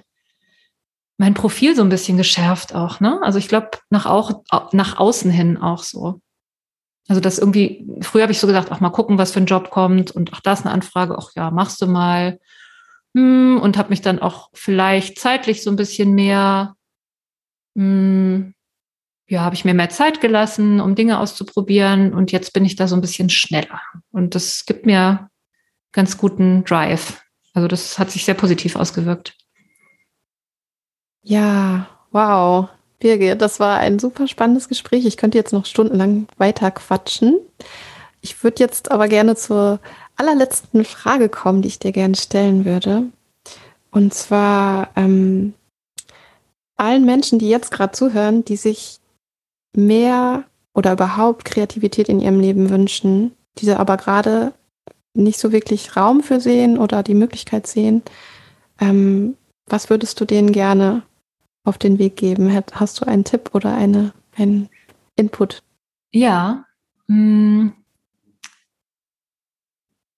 [1.17, 3.21] mein Profil so ein bisschen geschärft auch, ne?
[3.23, 4.43] Also ich glaube, nach auch
[4.73, 6.19] nach außen hin auch so.
[7.07, 9.69] Also das irgendwie, früher habe ich so gesagt, ach mal gucken, was für ein Job
[9.69, 12.41] kommt und ach, da ist eine Anfrage, ach ja, machst du mal.
[13.15, 16.75] Hm, und habe mich dann auch vielleicht zeitlich so ein bisschen mehr,
[17.77, 18.53] hm,
[19.27, 22.87] ja, habe ich mir mehr Zeit gelassen, um Dinge auszuprobieren und jetzt bin ich da
[22.87, 23.81] so ein bisschen schneller.
[24.11, 25.29] Und das gibt mir
[25.91, 27.21] ganz guten Drive.
[27.53, 29.35] Also das hat sich sehr positiv ausgewirkt.
[31.21, 32.69] Ja, wow.
[32.99, 35.05] Birgit, das war ein super spannendes Gespräch.
[35.05, 37.37] Ich könnte jetzt noch stundenlang weiter quatschen.
[38.21, 39.79] Ich würde jetzt aber gerne zur
[40.15, 43.03] allerletzten Frage kommen, die ich dir gerne stellen würde.
[43.91, 45.53] Und zwar ähm,
[46.77, 48.99] allen Menschen, die jetzt gerade zuhören, die sich
[49.75, 54.53] mehr oder überhaupt Kreativität in ihrem Leben wünschen, diese aber gerade
[55.13, 58.01] nicht so wirklich Raum für sehen oder die Möglichkeit sehen,
[58.79, 61.03] ähm, was würdest du denen gerne
[61.63, 62.53] auf den Weg geben?
[62.73, 64.69] Hast du einen Tipp oder eine, einen
[65.15, 65.61] Input?
[66.11, 66.65] Ja.
[67.07, 67.73] Hm.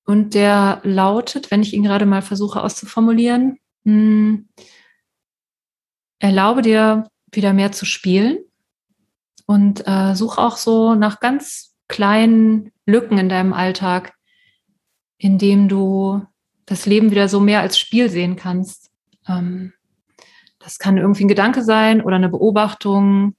[0.05, 4.47] Und der lautet, wenn ich ihn gerade mal versuche auszuformulieren, hm,
[6.19, 8.39] erlaube dir wieder mehr zu spielen
[9.45, 14.13] und äh, such auch so nach ganz kleinen Lücken in deinem Alltag,
[15.17, 16.25] in dem du
[16.65, 18.89] das Leben wieder so mehr als Spiel sehen kannst.
[19.27, 19.73] Ähm,
[20.59, 23.35] das kann irgendwie ein Gedanke sein oder eine Beobachtung.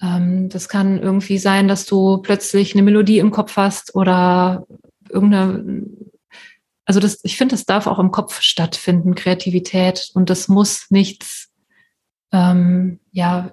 [0.00, 4.66] Ähm, das kann irgendwie sein, dass du plötzlich eine Melodie im Kopf hast oder
[5.08, 5.86] irgendeine.
[6.84, 10.10] Also das, ich finde, das darf auch im Kopf stattfinden, Kreativität.
[10.14, 11.52] Und das muss nichts
[12.32, 13.52] ähm, ja,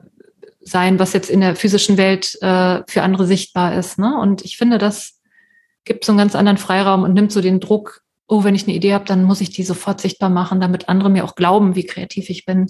[0.62, 3.98] sein, was jetzt in der physischen Welt äh, für andere sichtbar ist.
[3.98, 4.18] Ne?
[4.20, 5.20] Und ich finde, das
[5.86, 8.76] gibt so einen ganz anderen Freiraum und nimmt so den Druck oh, wenn ich eine
[8.76, 11.86] Idee habe, dann muss ich die sofort sichtbar machen, damit andere mir auch glauben, wie
[11.86, 12.68] kreativ ich bin.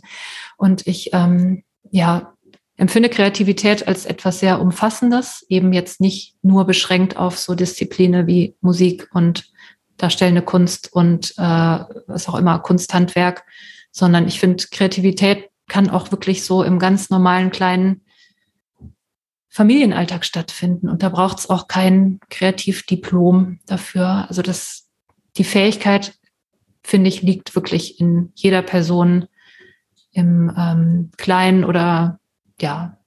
[0.57, 2.33] Und ich, ähm, ja,
[2.77, 8.55] empfinde Kreativität als etwas sehr Umfassendes, eben jetzt nicht nur beschränkt auf so Diszipline wie
[8.61, 9.51] Musik und
[9.97, 11.41] darstellende Kunst und äh,
[12.07, 13.43] was auch immer, Kunsthandwerk,
[13.91, 18.01] sondern ich finde, Kreativität kann auch wirklich so im ganz normalen kleinen
[19.47, 20.89] Familienalltag stattfinden.
[20.89, 24.25] Und da braucht es auch kein Kreativdiplom dafür.
[24.27, 24.89] Also das
[25.37, 26.13] die Fähigkeit,
[26.83, 29.27] finde ich, liegt wirklich in jeder Person
[30.11, 32.19] im ähm, kleinen oder
[32.59, 32.97] ja,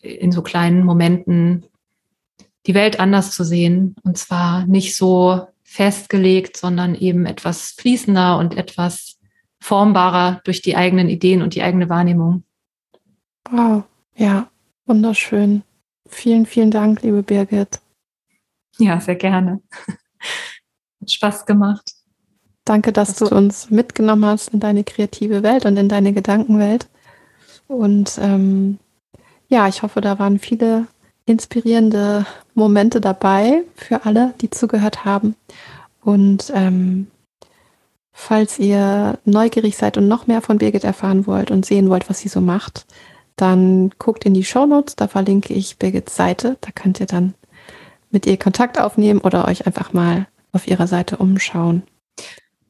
[0.00, 1.64] in so kleinen Momenten
[2.66, 3.96] die Welt anders zu sehen.
[4.04, 9.13] Und zwar nicht so festgelegt, sondern eben etwas fließender und etwas
[9.64, 12.44] formbarer durch die eigenen Ideen und die eigene Wahrnehmung.
[13.50, 13.84] Wow,
[14.14, 14.50] ja,
[14.84, 15.62] wunderschön.
[16.06, 17.80] Vielen, vielen Dank, liebe Birgit.
[18.76, 19.62] Ja, sehr gerne.
[21.00, 21.92] Hat Spaß gemacht.
[22.66, 26.90] Danke, dass du uns mitgenommen hast in deine kreative Welt und in deine Gedankenwelt.
[27.66, 28.78] Und ähm,
[29.48, 30.88] ja, ich hoffe, da waren viele
[31.24, 35.36] inspirierende Momente dabei für alle, die zugehört haben.
[36.02, 37.06] Und ähm,
[38.16, 42.20] Falls ihr neugierig seid und noch mehr von Birgit erfahren wollt und sehen wollt, was
[42.20, 42.86] sie so macht,
[43.34, 46.56] dann guckt in die Shownotes, da verlinke ich Birgits Seite.
[46.60, 47.34] Da könnt ihr dann
[48.10, 51.82] mit ihr Kontakt aufnehmen oder euch einfach mal auf ihrer Seite umschauen.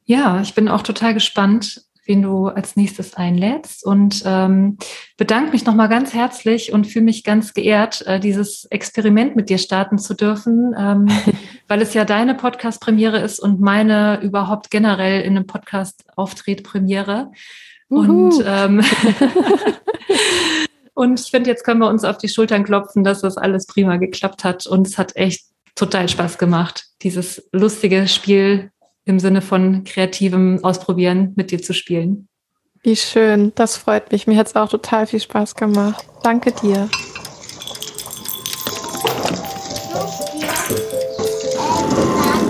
[0.07, 3.85] Ja, ich bin auch total gespannt, wen du als nächstes einlädst.
[3.85, 4.79] Und ähm,
[5.17, 9.59] bedanke mich nochmal ganz herzlich und fühle mich ganz geehrt, äh, dieses Experiment mit dir
[9.59, 11.09] starten zu dürfen, ähm,
[11.69, 17.31] weil es ja deine Podcast-Premiere ist und meine überhaupt generell in einem Podcast Auftritt-Premiere.
[17.89, 18.83] Und, ähm,
[20.95, 23.97] und ich finde, jetzt können wir uns auf die Schultern klopfen, dass das alles prima
[23.97, 24.67] geklappt hat.
[24.67, 28.71] Und es hat echt total Spaß gemacht, dieses lustige Spiel
[29.05, 32.29] im Sinne von kreativem Ausprobieren mit dir zu spielen.
[32.83, 34.27] Wie schön, das freut mich.
[34.27, 36.05] Mir hat es auch total viel Spaß gemacht.
[36.23, 36.89] Danke dir.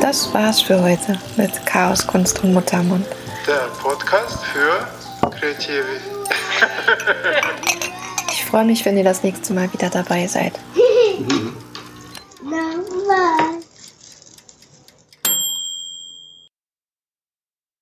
[0.00, 3.06] Das war's für heute mit Chaos, Kunst und Muttermund.
[3.46, 4.86] Der Podcast für
[5.30, 5.84] Kreative.
[8.30, 10.58] ich freue mich, wenn ihr das nächste Mal wieder dabei seid.
[12.42, 13.63] Mama.